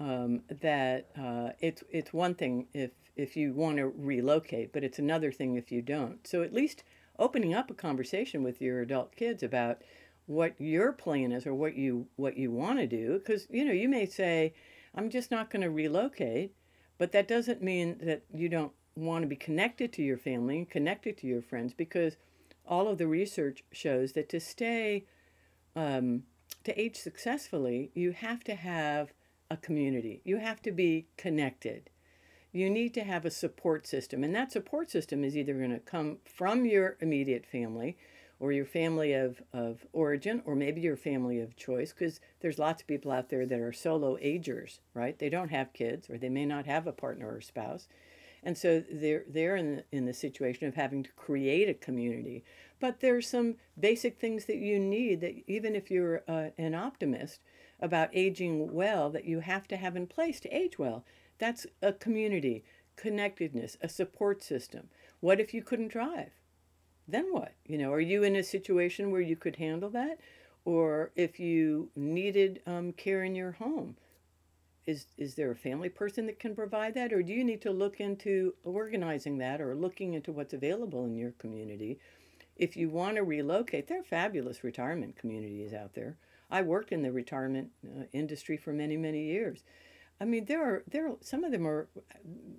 um, 0.00 0.40
that 0.60 1.08
uh, 1.18 1.50
it's 1.60 1.84
it's 1.90 2.12
one 2.12 2.34
thing 2.34 2.66
if 2.72 2.90
if 3.14 3.36
you 3.36 3.52
want 3.52 3.76
to 3.76 3.88
relocate, 3.88 4.72
but 4.72 4.82
it's 4.82 4.98
another 4.98 5.30
thing 5.30 5.54
if 5.56 5.70
you 5.70 5.82
don't. 5.82 6.26
So 6.26 6.42
at 6.42 6.52
least 6.52 6.82
opening 7.18 7.52
up 7.54 7.70
a 7.70 7.74
conversation 7.74 8.42
with 8.42 8.60
your 8.60 8.80
adult 8.80 9.14
kids 9.14 9.42
about 9.42 9.82
what 10.26 10.60
your 10.60 10.92
plan 10.92 11.32
is 11.32 11.46
or 11.46 11.54
what 11.54 11.76
you 11.76 12.06
what 12.16 12.36
you 12.36 12.50
want 12.50 12.78
to 12.78 12.86
do, 12.86 13.18
because 13.18 13.46
you 13.50 13.64
know 13.64 13.72
you 13.72 13.88
may 13.88 14.06
say, 14.06 14.54
"I'm 14.94 15.10
just 15.10 15.30
not 15.30 15.50
going 15.50 15.62
to 15.62 15.70
relocate," 15.70 16.54
but 16.98 17.12
that 17.12 17.28
doesn't 17.28 17.62
mean 17.62 17.98
that 18.02 18.22
you 18.32 18.48
don't 18.48 18.72
want 18.94 19.22
to 19.22 19.28
be 19.28 19.36
connected 19.36 19.92
to 19.92 20.02
your 20.02 20.18
family 20.18 20.58
and 20.58 20.70
connected 20.70 21.16
to 21.18 21.26
your 21.26 21.42
friends 21.42 21.72
because 21.72 22.16
all 22.66 22.88
of 22.88 22.98
the 22.98 23.06
research 23.06 23.64
shows 23.72 24.12
that 24.12 24.28
to 24.28 24.38
stay 24.38 25.04
um, 25.74 26.24
to 26.64 26.78
age 26.80 26.96
successfully 26.96 27.90
you 27.94 28.12
have 28.12 28.44
to 28.44 28.54
have 28.54 29.12
a 29.50 29.56
community. 29.56 30.20
You 30.24 30.38
have 30.38 30.62
to 30.62 30.72
be 30.72 31.06
connected. 31.16 31.90
You 32.52 32.70
need 32.70 32.94
to 32.94 33.04
have 33.04 33.24
a 33.24 33.30
support 33.30 33.86
system 33.86 34.22
and 34.22 34.34
that 34.34 34.52
support 34.52 34.90
system 34.90 35.24
is 35.24 35.36
either 35.36 35.54
going 35.54 35.70
to 35.70 35.78
come 35.78 36.18
from 36.24 36.64
your 36.64 36.96
immediate 37.00 37.46
family 37.46 37.96
or 38.42 38.50
your 38.50 38.66
family 38.66 39.12
of, 39.12 39.40
of 39.52 39.86
origin 39.92 40.42
or 40.44 40.56
maybe 40.56 40.80
your 40.80 40.96
family 40.96 41.40
of 41.40 41.56
choice 41.56 41.92
because 41.92 42.20
there's 42.40 42.58
lots 42.58 42.82
of 42.82 42.88
people 42.88 43.12
out 43.12 43.30
there 43.30 43.46
that 43.46 43.60
are 43.60 43.72
solo 43.72 44.18
agers 44.20 44.80
right 44.94 45.18
they 45.18 45.28
don't 45.30 45.50
have 45.50 45.72
kids 45.72 46.10
or 46.10 46.18
they 46.18 46.28
may 46.28 46.44
not 46.44 46.66
have 46.66 46.86
a 46.86 46.92
partner 46.92 47.32
or 47.32 47.40
spouse 47.40 47.88
and 48.42 48.58
so 48.58 48.82
they're 48.90 49.24
they're 49.28 49.56
in 49.56 49.76
the, 49.76 49.84
in 49.92 50.04
the 50.04 50.12
situation 50.12 50.66
of 50.66 50.74
having 50.74 51.02
to 51.04 51.12
create 51.12 51.68
a 51.68 51.74
community. 51.74 52.44
But 52.80 53.00
there's 53.00 53.28
some 53.28 53.56
basic 53.78 54.18
things 54.18 54.46
that 54.46 54.56
you 54.56 54.78
need 54.78 55.20
that 55.20 55.34
even 55.46 55.76
if 55.76 55.90
you're 55.90 56.22
uh, 56.26 56.48
an 56.58 56.74
optimist 56.74 57.40
about 57.80 58.10
aging 58.12 58.72
well, 58.72 59.10
that 59.10 59.24
you 59.24 59.40
have 59.40 59.68
to 59.68 59.76
have 59.76 59.96
in 59.96 60.06
place 60.06 60.40
to 60.40 60.56
age 60.56 60.78
well. 60.78 61.04
That's 61.38 61.66
a 61.80 61.92
community, 61.92 62.64
connectedness, 62.96 63.76
a 63.80 63.88
support 63.88 64.42
system. 64.42 64.88
What 65.20 65.40
if 65.40 65.54
you 65.54 65.62
couldn't 65.62 65.88
drive? 65.88 66.30
Then 67.08 67.26
what? 67.32 67.52
You 67.66 67.78
know, 67.78 67.92
are 67.92 68.00
you 68.00 68.22
in 68.22 68.36
a 68.36 68.42
situation 68.42 69.10
where 69.10 69.20
you 69.20 69.36
could 69.36 69.56
handle 69.56 69.90
that? 69.90 70.18
Or 70.64 71.10
if 71.16 71.40
you 71.40 71.90
needed 71.96 72.60
um, 72.66 72.92
care 72.92 73.24
in 73.24 73.34
your 73.34 73.52
home, 73.52 73.96
is 74.86 75.06
is 75.16 75.34
there 75.34 75.50
a 75.50 75.56
family 75.56 75.88
person 75.88 76.26
that 76.26 76.38
can 76.38 76.54
provide 76.54 76.94
that? 76.94 77.12
Or 77.12 77.22
do 77.22 77.32
you 77.32 77.44
need 77.44 77.62
to 77.62 77.70
look 77.70 78.00
into 78.00 78.54
organizing 78.64 79.38
that 79.38 79.60
or 79.60 79.74
looking 79.74 80.14
into 80.14 80.32
what's 80.32 80.54
available 80.54 81.04
in 81.04 81.16
your 81.16 81.32
community? 81.32 81.98
If 82.56 82.76
you 82.76 82.88
want 82.90 83.16
to 83.16 83.22
relocate 83.22 83.88
there 83.88 84.00
are 84.00 84.04
fabulous 84.04 84.62
retirement 84.62 85.16
communities 85.16 85.72
out 85.72 85.94
there. 85.94 86.16
I 86.50 86.62
worked 86.62 86.92
in 86.92 87.02
the 87.02 87.12
retirement 87.12 87.70
uh, 87.84 88.04
industry 88.12 88.56
for 88.56 88.72
many 88.72 88.96
many 88.96 89.24
years. 89.24 89.62
I 90.20 90.24
mean 90.24 90.44
there 90.44 90.62
are 90.62 90.82
there 90.86 91.08
are, 91.08 91.16
some 91.20 91.44
of 91.44 91.52
them 91.52 91.66
are 91.66 91.88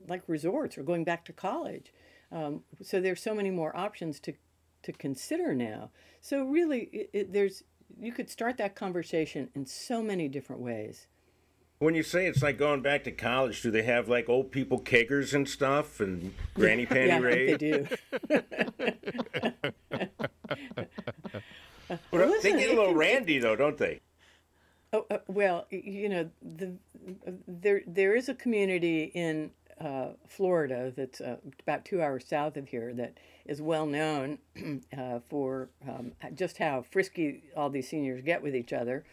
like 0.07 0.23
resorts 0.27 0.77
or 0.77 0.83
going 0.83 1.03
back 1.03 1.25
to 1.25 1.33
college 1.33 1.93
um, 2.33 2.61
so 2.81 2.99
there's 2.99 3.21
so 3.21 3.33
many 3.33 3.49
more 3.51 3.75
options 3.75 4.19
to 4.19 4.33
to 4.81 4.91
consider 4.91 5.53
now 5.53 5.89
so 6.21 6.43
really 6.43 6.89
it, 6.91 7.09
it, 7.13 7.33
there's 7.33 7.63
you 7.99 8.11
could 8.11 8.29
start 8.29 8.57
that 8.57 8.75
conversation 8.75 9.49
in 9.55 9.65
so 9.65 10.01
many 10.01 10.27
different 10.27 10.61
ways 10.61 11.07
When 11.79 11.95
you 11.95 12.03
say 12.03 12.27
it's 12.27 12.41
like 12.41 12.57
going 12.57 12.81
back 12.81 13.03
to 13.05 13.11
college, 13.11 13.61
do 13.61 13.69
they 13.71 13.83
have 13.83 14.07
like 14.09 14.29
old 14.29 14.51
people 14.51 14.79
keggers 14.79 15.33
and 15.33 15.47
stuff 15.47 15.99
and 15.99 16.33
granny 16.53 16.85
panty 16.93 17.07
yeah, 17.07 17.19
think 17.21 17.59
they 17.59 17.71
do. 17.71 17.87
Well, 22.11 22.27
Listen, 22.27 22.53
they 22.53 22.59
get 22.59 22.71
a 22.71 22.75
little 22.75 22.95
randy 22.95 23.39
though, 23.39 23.55
don't 23.55 23.77
they? 23.77 24.01
Oh, 24.91 25.05
uh, 25.09 25.17
well, 25.27 25.65
you 25.71 26.07
know, 26.07 26.29
the 26.41 26.73
there 27.47 27.81
there 27.87 28.15
is 28.15 28.29
a 28.29 28.35
community 28.35 29.11
in 29.13 29.51
uh, 29.79 30.09
Florida 30.27 30.93
that's 30.95 31.21
uh, 31.21 31.37
about 31.61 31.85
two 31.85 32.01
hours 32.01 32.25
south 32.27 32.57
of 32.57 32.67
here 32.67 32.93
that 32.93 33.17
is 33.45 33.61
well 33.61 33.85
known 33.85 34.37
uh, 34.97 35.19
for 35.29 35.69
um, 35.87 36.13
just 36.35 36.57
how 36.57 36.83
frisky 36.91 37.43
all 37.55 37.69
these 37.69 37.87
seniors 37.87 38.21
get 38.23 38.41
with 38.41 38.55
each 38.55 38.73
other. 38.73 39.03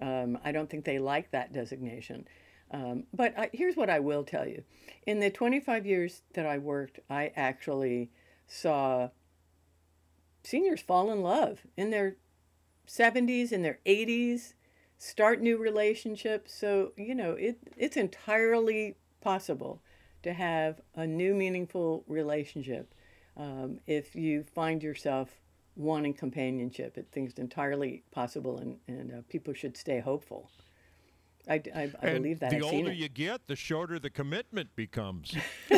Um, 0.00 0.38
I 0.44 0.52
don't 0.52 0.68
think 0.68 0.84
they 0.84 0.98
like 0.98 1.30
that 1.30 1.52
designation. 1.52 2.26
Um, 2.70 3.04
but 3.12 3.38
I, 3.38 3.50
here's 3.52 3.76
what 3.76 3.90
I 3.90 4.00
will 4.00 4.24
tell 4.24 4.46
you: 4.46 4.64
in 5.06 5.20
the 5.20 5.30
25 5.30 5.86
years 5.86 6.22
that 6.34 6.46
I 6.46 6.58
worked, 6.58 7.00
I 7.08 7.32
actually 7.36 8.10
saw 8.46 9.10
seniors 10.42 10.80
fall 10.80 11.10
in 11.10 11.22
love 11.22 11.60
in 11.76 11.90
their 11.90 12.16
70s, 12.86 13.52
in 13.52 13.62
their 13.62 13.78
80s, 13.86 14.54
start 14.98 15.40
new 15.40 15.56
relationships. 15.56 16.52
So, 16.52 16.92
you 16.96 17.14
know, 17.14 17.32
it, 17.32 17.58
it's 17.76 17.96
entirely 17.96 18.96
possible 19.20 19.80
to 20.24 20.32
have 20.32 20.80
a 20.96 21.06
new 21.06 21.34
meaningful 21.34 22.04
relationship 22.08 22.94
um, 23.36 23.78
if 23.86 24.14
you 24.14 24.42
find 24.42 24.82
yourself 24.82 25.30
wanting 25.76 26.14
companionship. 26.14 26.98
It 26.98 27.08
think 27.12 27.30
it's 27.30 27.38
entirely 27.38 28.02
possible, 28.10 28.58
and, 28.58 28.78
and 28.88 29.12
uh, 29.12 29.22
people 29.28 29.54
should 29.54 29.76
stay 29.76 30.00
hopeful. 30.00 30.50
I, 31.48 31.62
I, 31.74 31.92
I 32.02 32.12
believe 32.14 32.40
that. 32.40 32.50
the 32.50 32.56
I've 32.56 32.64
older 32.64 32.92
you 32.92 33.08
get, 33.08 33.46
the 33.48 33.56
shorter 33.56 33.98
the 33.98 34.10
commitment 34.10 34.74
becomes. 34.76 35.34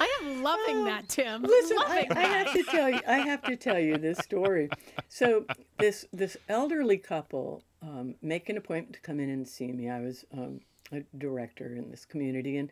I 0.00 0.18
am 0.22 0.42
loving 0.42 0.84
that, 0.84 1.08
Tim. 1.08 1.42
Listen, 1.42 1.76
I, 1.78 2.08
I 2.10 2.20
have 2.22 2.52
to 2.52 2.62
tell 2.64 2.90
you, 2.90 3.00
I 3.06 3.18
have 3.18 3.42
to 3.42 3.56
tell 3.56 3.78
you 3.78 3.98
this 3.98 4.18
story. 4.18 4.68
So 5.08 5.44
this 5.78 6.06
this 6.12 6.36
elderly 6.48 6.98
couple 6.98 7.62
um, 7.82 8.16
make 8.20 8.48
an 8.48 8.56
appointment 8.56 8.94
to 8.94 9.00
come 9.00 9.20
in 9.20 9.30
and 9.30 9.46
see 9.46 9.70
me. 9.72 9.88
I 9.88 10.00
was 10.00 10.24
um, 10.32 10.60
a 10.62 10.69
director 11.16 11.74
in 11.74 11.90
this 11.90 12.04
community, 12.04 12.56
and 12.56 12.70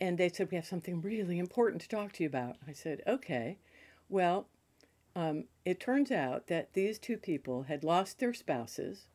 and 0.00 0.18
they 0.18 0.28
said 0.28 0.50
we 0.50 0.56
have 0.56 0.66
something 0.66 1.00
really 1.00 1.38
important 1.38 1.82
to 1.82 1.88
talk 1.88 2.12
to 2.12 2.22
you 2.22 2.28
about. 2.28 2.56
I 2.68 2.72
said 2.72 3.02
okay. 3.06 3.58
Well, 4.08 4.46
um, 5.16 5.44
it 5.64 5.80
turns 5.80 6.10
out 6.10 6.48
that 6.48 6.72
these 6.72 6.98
two 6.98 7.16
people 7.16 7.64
had 7.64 7.84
lost 7.84 8.18
their 8.18 8.34
spouses. 8.34 9.06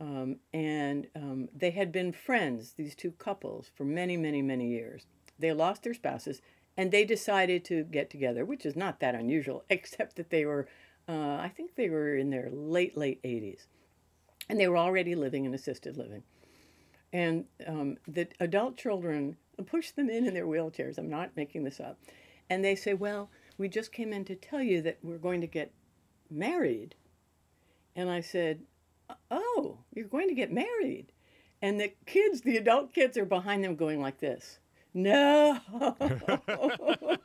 Um, 0.00 0.36
and 0.52 1.06
um, 1.14 1.48
they 1.54 1.70
had 1.70 1.92
been 1.92 2.12
friends, 2.12 2.72
these 2.72 2.96
two 2.96 3.12
couples, 3.12 3.70
for 3.74 3.84
many, 3.84 4.16
many, 4.16 4.42
many 4.42 4.68
years. 4.68 5.06
They 5.38 5.52
lost 5.52 5.82
their 5.82 5.94
spouses 5.94 6.40
and 6.76 6.90
they 6.90 7.04
decided 7.04 7.64
to 7.66 7.84
get 7.84 8.10
together, 8.10 8.44
which 8.44 8.66
is 8.66 8.74
not 8.74 9.00
that 9.00 9.14
unusual, 9.14 9.64
except 9.70 10.16
that 10.16 10.30
they 10.30 10.44
were, 10.44 10.66
uh, 11.08 11.36
I 11.36 11.52
think 11.54 11.74
they 11.74 11.90
were 11.90 12.16
in 12.16 12.30
their 12.30 12.50
late, 12.50 12.96
late 12.96 13.22
80s. 13.22 13.66
And 14.48 14.58
they 14.58 14.68
were 14.68 14.76
already 14.76 15.14
living 15.14 15.44
in 15.44 15.54
assisted 15.54 15.96
living. 15.96 16.22
And 17.14 17.44
um, 17.64 17.96
the 18.08 18.26
adult 18.40 18.76
children 18.76 19.36
push 19.66 19.92
them 19.92 20.10
in 20.10 20.26
in 20.26 20.34
their 20.34 20.48
wheelchairs. 20.48 20.98
I'm 20.98 21.08
not 21.08 21.36
making 21.36 21.62
this 21.62 21.78
up. 21.78 21.96
And 22.50 22.64
they 22.64 22.74
say, 22.74 22.92
Well, 22.92 23.30
we 23.56 23.68
just 23.68 23.92
came 23.92 24.12
in 24.12 24.24
to 24.24 24.34
tell 24.34 24.60
you 24.60 24.82
that 24.82 24.98
we're 25.00 25.18
going 25.18 25.40
to 25.40 25.46
get 25.46 25.70
married. 26.28 26.96
And 27.94 28.10
I 28.10 28.20
said, 28.20 28.62
Oh, 29.30 29.78
you're 29.94 30.08
going 30.08 30.28
to 30.28 30.34
get 30.34 30.52
married. 30.52 31.12
And 31.62 31.80
the 31.80 31.92
kids, 32.04 32.40
the 32.40 32.56
adult 32.56 32.92
kids, 32.92 33.16
are 33.16 33.24
behind 33.24 33.62
them 33.62 33.76
going 33.76 34.02
like 34.02 34.18
this. 34.18 34.58
No. 34.94 35.58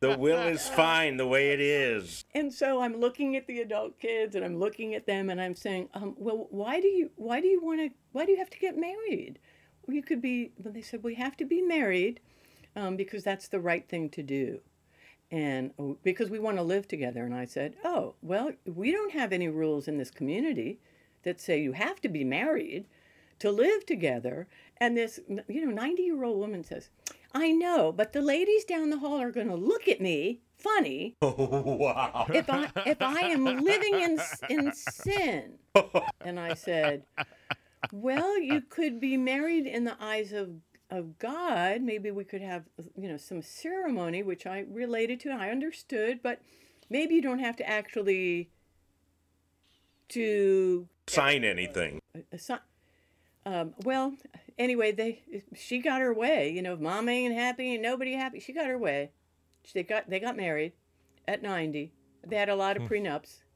The 0.00 0.16
will 0.18 0.40
is 0.46 0.68
fine 0.68 1.16
the 1.16 1.26
way 1.26 1.52
it 1.52 1.60
is. 1.60 2.24
and 2.34 2.52
so 2.52 2.80
I'm 2.80 2.96
looking 2.98 3.36
at 3.36 3.46
the 3.46 3.60
adult 3.60 3.98
kids 3.98 4.34
and 4.34 4.44
I'm 4.44 4.58
looking 4.58 4.94
at 4.94 5.06
them 5.06 5.30
and 5.30 5.40
I'm 5.40 5.54
saying, 5.54 5.88
um, 5.94 6.14
well, 6.18 6.46
why 6.50 6.80
do 6.80 6.88
you 6.88 7.10
why 7.16 7.40
do 7.40 7.46
you 7.48 7.62
want 7.62 7.80
to 7.80 7.90
why 8.12 8.24
do 8.24 8.32
you 8.32 8.38
have 8.38 8.50
to 8.50 8.58
get 8.58 8.76
married? 8.76 9.38
Well, 9.86 9.94
you 9.94 10.02
could 10.02 10.20
be. 10.22 10.52
Well, 10.62 10.72
they 10.72 10.80
said 10.82 11.02
we 11.02 11.14
have 11.16 11.36
to 11.38 11.44
be 11.44 11.60
married 11.62 12.20
um, 12.76 12.96
because 12.96 13.22
that's 13.24 13.48
the 13.48 13.60
right 13.60 13.88
thing 13.88 14.08
to 14.10 14.22
do, 14.22 14.60
and 15.30 15.72
oh, 15.78 15.98
because 16.02 16.30
we 16.30 16.38
want 16.38 16.56
to 16.56 16.62
live 16.62 16.88
together. 16.88 17.24
And 17.24 17.34
I 17.34 17.44
said, 17.44 17.76
oh, 17.84 18.14
well, 18.22 18.52
we 18.66 18.90
don't 18.90 19.12
have 19.12 19.32
any 19.32 19.48
rules 19.48 19.86
in 19.86 19.98
this 19.98 20.10
community 20.10 20.80
that 21.24 21.40
say 21.40 21.60
you 21.60 21.72
have 21.72 22.00
to 22.00 22.08
be 22.08 22.24
married 22.24 22.86
to 23.38 23.50
live 23.50 23.84
together. 23.86 24.46
And 24.82 24.96
this, 24.96 25.20
you 25.46 25.64
know, 25.64 25.70
90 25.70 26.02
year 26.02 26.24
old 26.24 26.38
woman 26.38 26.64
says, 26.64 26.90
I 27.32 27.52
know, 27.52 27.92
but 27.92 28.12
the 28.12 28.20
ladies 28.20 28.64
down 28.64 28.90
the 28.90 28.98
hall 28.98 29.22
are 29.22 29.30
going 29.30 29.46
to 29.46 29.54
look 29.54 29.86
at 29.86 30.00
me 30.00 30.40
funny 30.58 31.14
wow. 31.22 32.26
if 32.34 32.50
I 32.50 32.68
if 32.84 33.00
I 33.00 33.20
am 33.20 33.44
living 33.44 34.00
in 34.00 34.20
in 34.48 34.72
sin. 34.74 35.52
And 36.20 36.40
I 36.40 36.54
said, 36.54 37.04
well, 37.92 38.40
you 38.40 38.60
could 38.60 38.98
be 38.98 39.16
married 39.16 39.66
in 39.66 39.84
the 39.84 39.96
eyes 40.00 40.32
of 40.32 40.50
of 40.90 41.16
God. 41.20 41.82
Maybe 41.82 42.10
we 42.10 42.24
could 42.24 42.42
have 42.42 42.64
you 42.96 43.08
know 43.08 43.18
some 43.18 43.40
ceremony, 43.40 44.24
which 44.24 44.46
I 44.46 44.64
related 44.68 45.20
to. 45.20 45.30
And 45.30 45.40
I 45.40 45.50
understood, 45.50 46.18
but 46.24 46.42
maybe 46.90 47.14
you 47.14 47.22
don't 47.22 47.38
have 47.38 47.54
to 47.58 47.68
actually 47.68 48.50
to 50.08 50.88
Sign 51.06 51.44
anything. 51.44 52.00
assi- 52.34 52.58
um, 53.44 53.74
well, 53.84 54.14
anyway, 54.58 54.92
they 54.92 55.22
she 55.54 55.78
got 55.78 56.00
her 56.00 56.12
way. 56.12 56.50
You 56.50 56.62
know, 56.62 56.74
if 56.74 56.80
mom 56.80 57.08
ain't 57.08 57.34
happy 57.34 57.74
and 57.74 57.82
nobody 57.82 58.14
happy, 58.14 58.40
she 58.40 58.52
got 58.52 58.66
her 58.66 58.78
way. 58.78 59.10
They 59.74 59.82
got 59.82 60.08
they 60.10 60.20
got 60.20 60.36
married 60.36 60.72
at 61.26 61.42
ninety. 61.42 61.92
They 62.26 62.36
had 62.36 62.48
a 62.48 62.56
lot 62.56 62.76
of 62.76 62.84
prenups. 62.84 63.38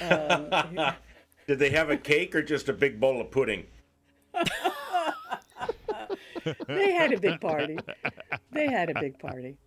Um, 0.00 0.48
Did 1.46 1.58
they 1.58 1.68
have 1.68 1.90
a 1.90 1.98
cake 1.98 2.34
or 2.34 2.42
just 2.42 2.70
a 2.70 2.72
big 2.72 2.98
bowl 2.98 3.20
of 3.20 3.30
pudding? 3.30 3.66
they 6.66 6.92
had 6.92 7.12
a 7.12 7.20
big 7.20 7.38
party. 7.42 7.78
They 8.52 8.70
had 8.70 8.88
a 8.88 8.98
big 8.98 9.18
party. 9.18 9.58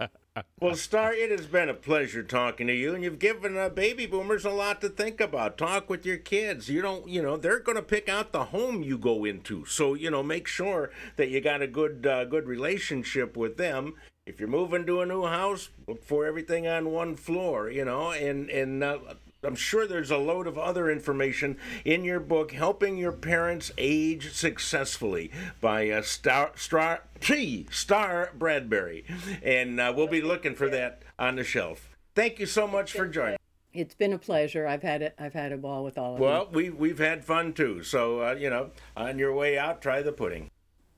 Well, 0.59 0.75
Star, 0.75 1.13
it 1.13 1.31
has 1.31 1.47
been 1.47 1.69
a 1.69 1.73
pleasure 1.73 2.21
talking 2.21 2.67
to 2.67 2.73
you, 2.73 2.93
and 2.93 3.01
you've 3.01 3.19
given 3.19 3.55
uh, 3.55 3.69
baby 3.69 4.05
boomers 4.05 4.43
a 4.43 4.49
lot 4.49 4.81
to 4.81 4.89
think 4.89 5.21
about. 5.21 5.57
Talk 5.57 5.89
with 5.89 6.05
your 6.05 6.17
kids. 6.17 6.67
You 6.67 6.81
don't, 6.81 7.07
you 7.07 7.21
know, 7.21 7.37
they're 7.37 7.59
going 7.59 7.77
to 7.77 7.81
pick 7.81 8.09
out 8.09 8.33
the 8.33 8.45
home 8.45 8.83
you 8.83 8.97
go 8.97 9.23
into, 9.23 9.65
so 9.65 9.93
you 9.93 10.11
know, 10.11 10.23
make 10.23 10.45
sure 10.45 10.91
that 11.15 11.29
you 11.29 11.39
got 11.39 11.61
a 11.61 11.67
good, 11.67 12.05
uh, 12.05 12.25
good 12.25 12.47
relationship 12.47 13.37
with 13.37 13.55
them. 13.55 13.95
If 14.25 14.39
you're 14.39 14.49
moving 14.49 14.85
to 14.87 14.99
a 14.99 15.05
new 15.05 15.25
house, 15.25 15.69
look 15.87 16.03
for 16.03 16.25
everything 16.25 16.67
on 16.67 16.91
one 16.91 17.15
floor, 17.15 17.69
you 17.69 17.85
know, 17.85 18.11
and 18.11 18.49
and 18.49 18.83
uh, 18.83 18.97
I'm 19.45 19.55
sure 19.55 19.87
there's 19.87 20.11
a 20.11 20.17
load 20.17 20.47
of 20.47 20.57
other 20.57 20.89
information 20.89 21.57
in 21.83 22.03
your 22.03 22.19
book, 22.19 22.51
helping 22.51 22.97
your 22.97 23.11
parents 23.11 23.71
age 23.77 24.33
successfully 24.33 25.31
by 25.61 25.89
uh, 25.89 26.01
Star 26.01 26.51
Star 26.55 27.03
T 27.19 27.67
Star 27.71 28.31
Bradbury, 28.37 29.05
and 29.43 29.79
uh, 29.79 29.93
we'll 29.95 30.07
be 30.07 30.21
looking 30.21 30.55
for 30.55 30.69
that 30.69 31.03
on 31.17 31.35
the 31.35 31.43
shelf. 31.43 31.89
Thank 32.15 32.39
you 32.39 32.45
so 32.45 32.67
much 32.67 32.91
for 32.91 33.07
joining. 33.07 33.37
It's 33.73 33.95
been 33.95 34.13
a 34.13 34.17
pleasure. 34.17 34.65
I've 34.65 34.83
had 34.83 35.01
it. 35.01 35.15
I've 35.19 35.33
had 35.33 35.51
a 35.51 35.57
ball 35.57 35.83
with 35.83 35.97
all 35.97 36.13
of 36.13 36.19
you. 36.19 36.25
Well, 36.25 36.49
we 36.51 36.69
we've 36.69 36.99
had 36.99 37.25
fun 37.25 37.53
too. 37.53 37.83
So 37.83 38.21
uh, 38.21 38.35
you 38.39 38.49
know, 38.49 38.71
on 38.95 39.19
your 39.19 39.33
way 39.33 39.57
out, 39.57 39.81
try 39.81 40.01
the 40.01 40.13
pudding. 40.13 40.49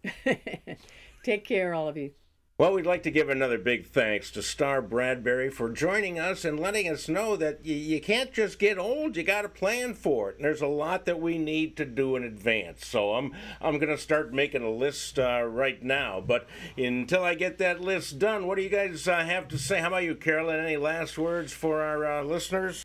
Take 1.24 1.46
care, 1.46 1.74
all 1.74 1.88
of 1.88 1.98
you. 1.98 2.12
Well, 2.60 2.74
we'd 2.74 2.88
like 2.88 3.04
to 3.04 3.12
give 3.12 3.30
another 3.30 3.60
big 3.60 3.86
thanks 3.86 4.32
to 4.32 4.42
Star 4.42 4.82
Bradbury 4.82 5.52
for 5.52 5.70
joining 5.70 6.18
us 6.18 6.44
and 6.44 6.60
letting 6.60 6.90
us 6.90 7.08
know 7.08 7.36
that 7.36 7.64
you, 7.64 7.76
you 7.76 8.02
can't 8.02 8.34
just 8.34 8.58
get 8.58 8.80
old, 8.80 9.16
you 9.16 9.22
got 9.22 9.44
to 9.44 9.50
plan 9.50 9.94
for 9.94 10.32
it. 10.32 10.38
And 10.38 10.46
there's 10.46 10.64
a 10.64 10.66
lot 10.66 11.06
that 11.06 11.22
we 11.22 11.38
need 11.38 11.78
to 11.78 11.86
do 11.86 12.16
in 12.16 12.24
advance. 12.24 12.88
So 12.88 13.14
I'm 13.14 13.32
I'm 13.62 13.78
going 13.78 13.96
to 13.96 13.98
start 13.98 14.34
making 14.34 14.64
a 14.64 14.72
list 14.72 15.20
uh, 15.20 15.44
right 15.44 15.84
now. 15.84 16.20
But 16.20 16.48
until 16.76 17.24
I 17.24 17.36
get 17.36 17.60
that 17.60 17.80
list 17.80 18.18
done, 18.18 18.48
what 18.48 18.56
do 18.56 18.64
you 18.64 18.70
guys 18.70 19.08
uh, 19.08 19.24
have 19.24 19.48
to 19.50 19.60
say? 19.60 19.80
How 19.80 19.90
about 19.90 20.06
you, 20.06 20.16
Carolyn? 20.16 20.60
Any 20.60 20.78
last 20.78 21.20
words 21.20 21.54
for 21.54 21.84
our 21.84 22.08
uh, 22.08 22.24
listeners? 22.24 22.84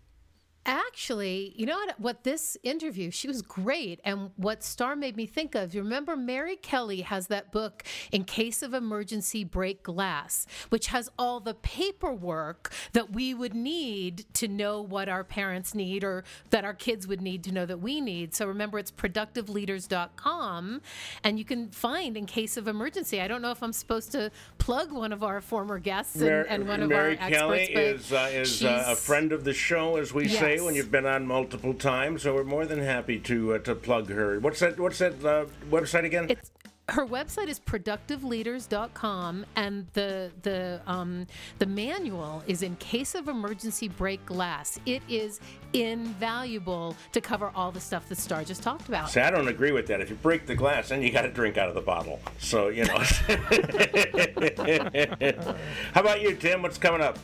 Actually, 0.65 1.53
you 1.57 1.67
know 1.67 1.77
what? 1.77 1.99
What 1.99 2.25
this 2.25 2.57
interview, 2.63 3.11
she 3.11 3.27
was 3.27 3.43
great. 3.43 4.01
And 4.05 4.31
what 4.37 4.63
Star 4.63 4.95
made 4.95 5.17
me 5.17 5.27
think 5.27 5.57
of, 5.57 5.75
you 5.75 5.83
remember 5.83 6.17
Mary 6.17 6.55
Kelly 6.55 7.01
has 7.01 7.27
that 7.29 7.51
book, 7.51 7.83
In 8.13 8.23
Case 8.23 8.63
of 8.63 8.73
Emergency 8.73 9.43
Break 9.43 9.83
Glass, 9.83 10.47
which 10.69 10.89
has 10.89 11.11
all 11.19 11.41
the 11.41 11.55
paperwork 11.55 12.73
that 12.93 13.13
we 13.13 13.35
would 13.35 13.55
need 13.55 14.25
to 14.35 14.47
know 14.47 14.81
what 14.81 15.09
our 15.09 15.25
parents 15.25 15.75
need 15.75 16.05
or 16.05 16.23
that 16.51 16.65
our 16.65 16.75
kids 16.75 17.09
would 17.09 17.21
need 17.21 17.43
to 17.45 17.53
know 17.53 17.67
that 17.67 17.81
we 17.81 18.01
need. 18.01 18.33
So 18.35 18.47
remember, 18.47 18.79
it's 18.79 18.93
productiveleaders.com 18.93 20.81
and 21.25 21.39
you 21.39 21.45
can 21.45 21.71
find 21.71 22.17
In 22.17 22.27
Case 22.27 22.57
of 22.57 22.69
Emergency. 22.69 23.21
I 23.21 23.27
don't 23.27 23.43
know 23.43 23.51
if 23.51 23.65
I'm 23.65 23.73
supposed 23.73 24.13
to 24.13 24.31
plug 24.59 24.93
one 24.93 25.13
of 25.13 25.25
our 25.25 25.41
former 25.41 25.81
guests 25.81 26.17
and, 26.17 26.47
and 26.47 26.69
one 26.69 26.83
of 26.83 26.89
Mary 26.89 27.19
our 27.19 27.31
Kelly 27.31 27.61
experts. 27.63 28.09
but 28.11 28.33
is 28.33 28.35
uh, 28.35 28.41
is 28.41 28.65
uh, 28.65 28.85
a 28.89 28.97
friend 28.97 29.33
of 29.33 29.43
the 29.43 29.53
show, 29.53 29.97
as 29.97 30.13
we 30.15 30.29
say, 30.29 30.52
when 30.61 30.75
you've 30.75 30.91
been 30.91 31.07
on 31.07 31.27
multiple 31.27 31.75
times. 31.75 32.23
So 32.23 32.35
we're 32.35 32.45
more 32.45 32.67
than 32.67 32.81
happy 32.81 33.19
to 33.21 33.55
uh, 33.55 33.59
to 33.61 33.75
plug 33.75 34.11
her. 34.11 34.39
What's 34.41 34.61
that? 34.61 34.79
What's 34.79 34.99
that 34.99 35.25
uh, 35.25 35.47
website 35.71 36.05
again? 36.05 36.27
It's 36.29 36.51
her 36.89 37.07
website 37.07 37.49
is 37.49 37.61
productiveleaders.com 37.61 39.47
and 39.57 39.87
the 39.93 40.31
the 40.43 40.81
um, 40.87 41.27
the 41.59 41.67
manual 41.67 42.43
is 42.47 42.63
in 42.63 42.77
case 42.77 43.15
of 43.15 43.29
emergency 43.29 43.89
break 43.89 44.25
glass. 44.27 44.79
It 44.85 45.03
is 45.09 45.41
invaluable 45.73 46.97
to 47.13 47.21
cover 47.21 47.53
all 47.55 47.71
the 47.71 47.81
stuff 47.81 48.09
that 48.09 48.19
Star 48.19 48.45
just 48.45 48.63
talked 48.63 48.89
about. 48.89 49.11
See, 49.11 49.21
I 49.21 49.31
don't 49.31 49.49
agree 49.49 49.73
with 49.73 49.87
that. 49.87 50.01
If 50.01 50.11
you 50.11 50.17
break 50.17 50.47
the 50.47 50.55
glass, 50.55 50.89
then 50.89 51.03
you 51.03 51.11
got 51.11 51.23
to 51.23 51.31
drink 51.31 51.57
out 51.57 51.69
of 51.69 51.75
the 51.75 51.81
bottle. 51.81 52.21
So 52.39 52.69
you 52.69 52.85
know. 52.85 52.99
How 55.95 56.01
about 56.01 56.21
you, 56.21 56.35
Tim? 56.35 56.63
What's 56.63 56.79
coming 56.79 57.01
up? 57.01 57.19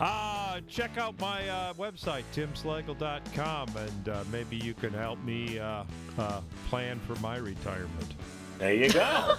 Uh, 0.00 0.60
check 0.66 0.96
out 0.96 1.18
my 1.20 1.46
uh, 1.48 1.74
website, 1.74 2.24
timslagle.com, 2.32 3.68
and 3.76 4.08
uh, 4.08 4.24
maybe 4.32 4.56
you 4.56 4.72
can 4.72 4.94
help 4.94 5.22
me 5.22 5.58
uh, 5.58 5.84
uh, 6.18 6.40
plan 6.70 6.98
for 7.00 7.14
my 7.16 7.36
retirement. 7.36 8.14
There 8.58 8.72
you 8.72 8.90
go. 8.90 9.36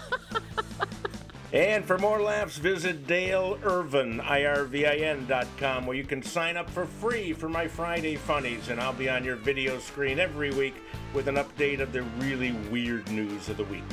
and 1.54 1.84
for 1.84 1.98
more 1.98 2.22
laughs, 2.22 2.58
visit 2.58 3.08
Dale 3.08 3.58
Irvin, 3.64 4.20
IRVIN.com, 4.20 5.88
where 5.88 5.98
you 5.98 6.04
can 6.04 6.22
sign 6.22 6.58
up 6.58 6.70
for 6.70 6.86
free 6.86 7.34
for 7.34 7.50
my 7.50 7.68
Friday 7.68 8.16
funnies, 8.16 8.70
and 8.70 8.80
I'll 8.80 8.94
be 8.94 9.10
on 9.10 9.24
your 9.24 9.38
video 9.38 9.80
screen 9.80 10.20
every 10.20 10.52
week 10.52 10.76
with 11.12 11.28
an 11.28 11.36
update 11.36 11.80
of 11.80 11.92
the 11.92 12.04
really 12.20 12.52
weird 12.70 13.10
news 13.10 13.50
of 13.50 13.58
the 13.58 13.64
week. 13.64 13.84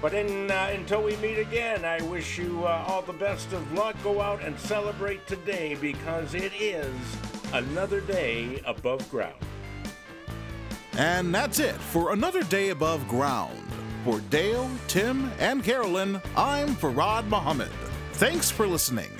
But 0.00 0.14
in, 0.14 0.50
uh, 0.50 0.70
until 0.72 1.02
we 1.02 1.16
meet 1.16 1.38
again, 1.38 1.84
I 1.84 2.02
wish 2.02 2.38
you 2.38 2.64
uh, 2.64 2.84
all 2.86 3.02
the 3.02 3.12
best 3.12 3.52
of 3.52 3.72
luck. 3.72 3.96
Go 4.02 4.20
out 4.20 4.42
and 4.42 4.58
celebrate 4.58 5.26
today 5.26 5.76
because 5.80 6.34
it 6.34 6.52
is 6.60 6.94
another 7.52 8.00
day 8.00 8.60
above 8.66 9.08
ground. 9.10 9.36
And 10.96 11.34
that's 11.34 11.58
it 11.58 11.74
for 11.74 12.12
another 12.12 12.42
day 12.44 12.70
above 12.70 13.06
ground. 13.08 13.58
For 14.04 14.20
Dale, 14.30 14.70
Tim, 14.86 15.30
and 15.38 15.64
Carolyn, 15.64 16.20
I'm 16.36 16.68
Farad 16.76 17.26
Muhammad. 17.28 17.70
Thanks 18.12 18.50
for 18.50 18.66
listening. 18.66 19.10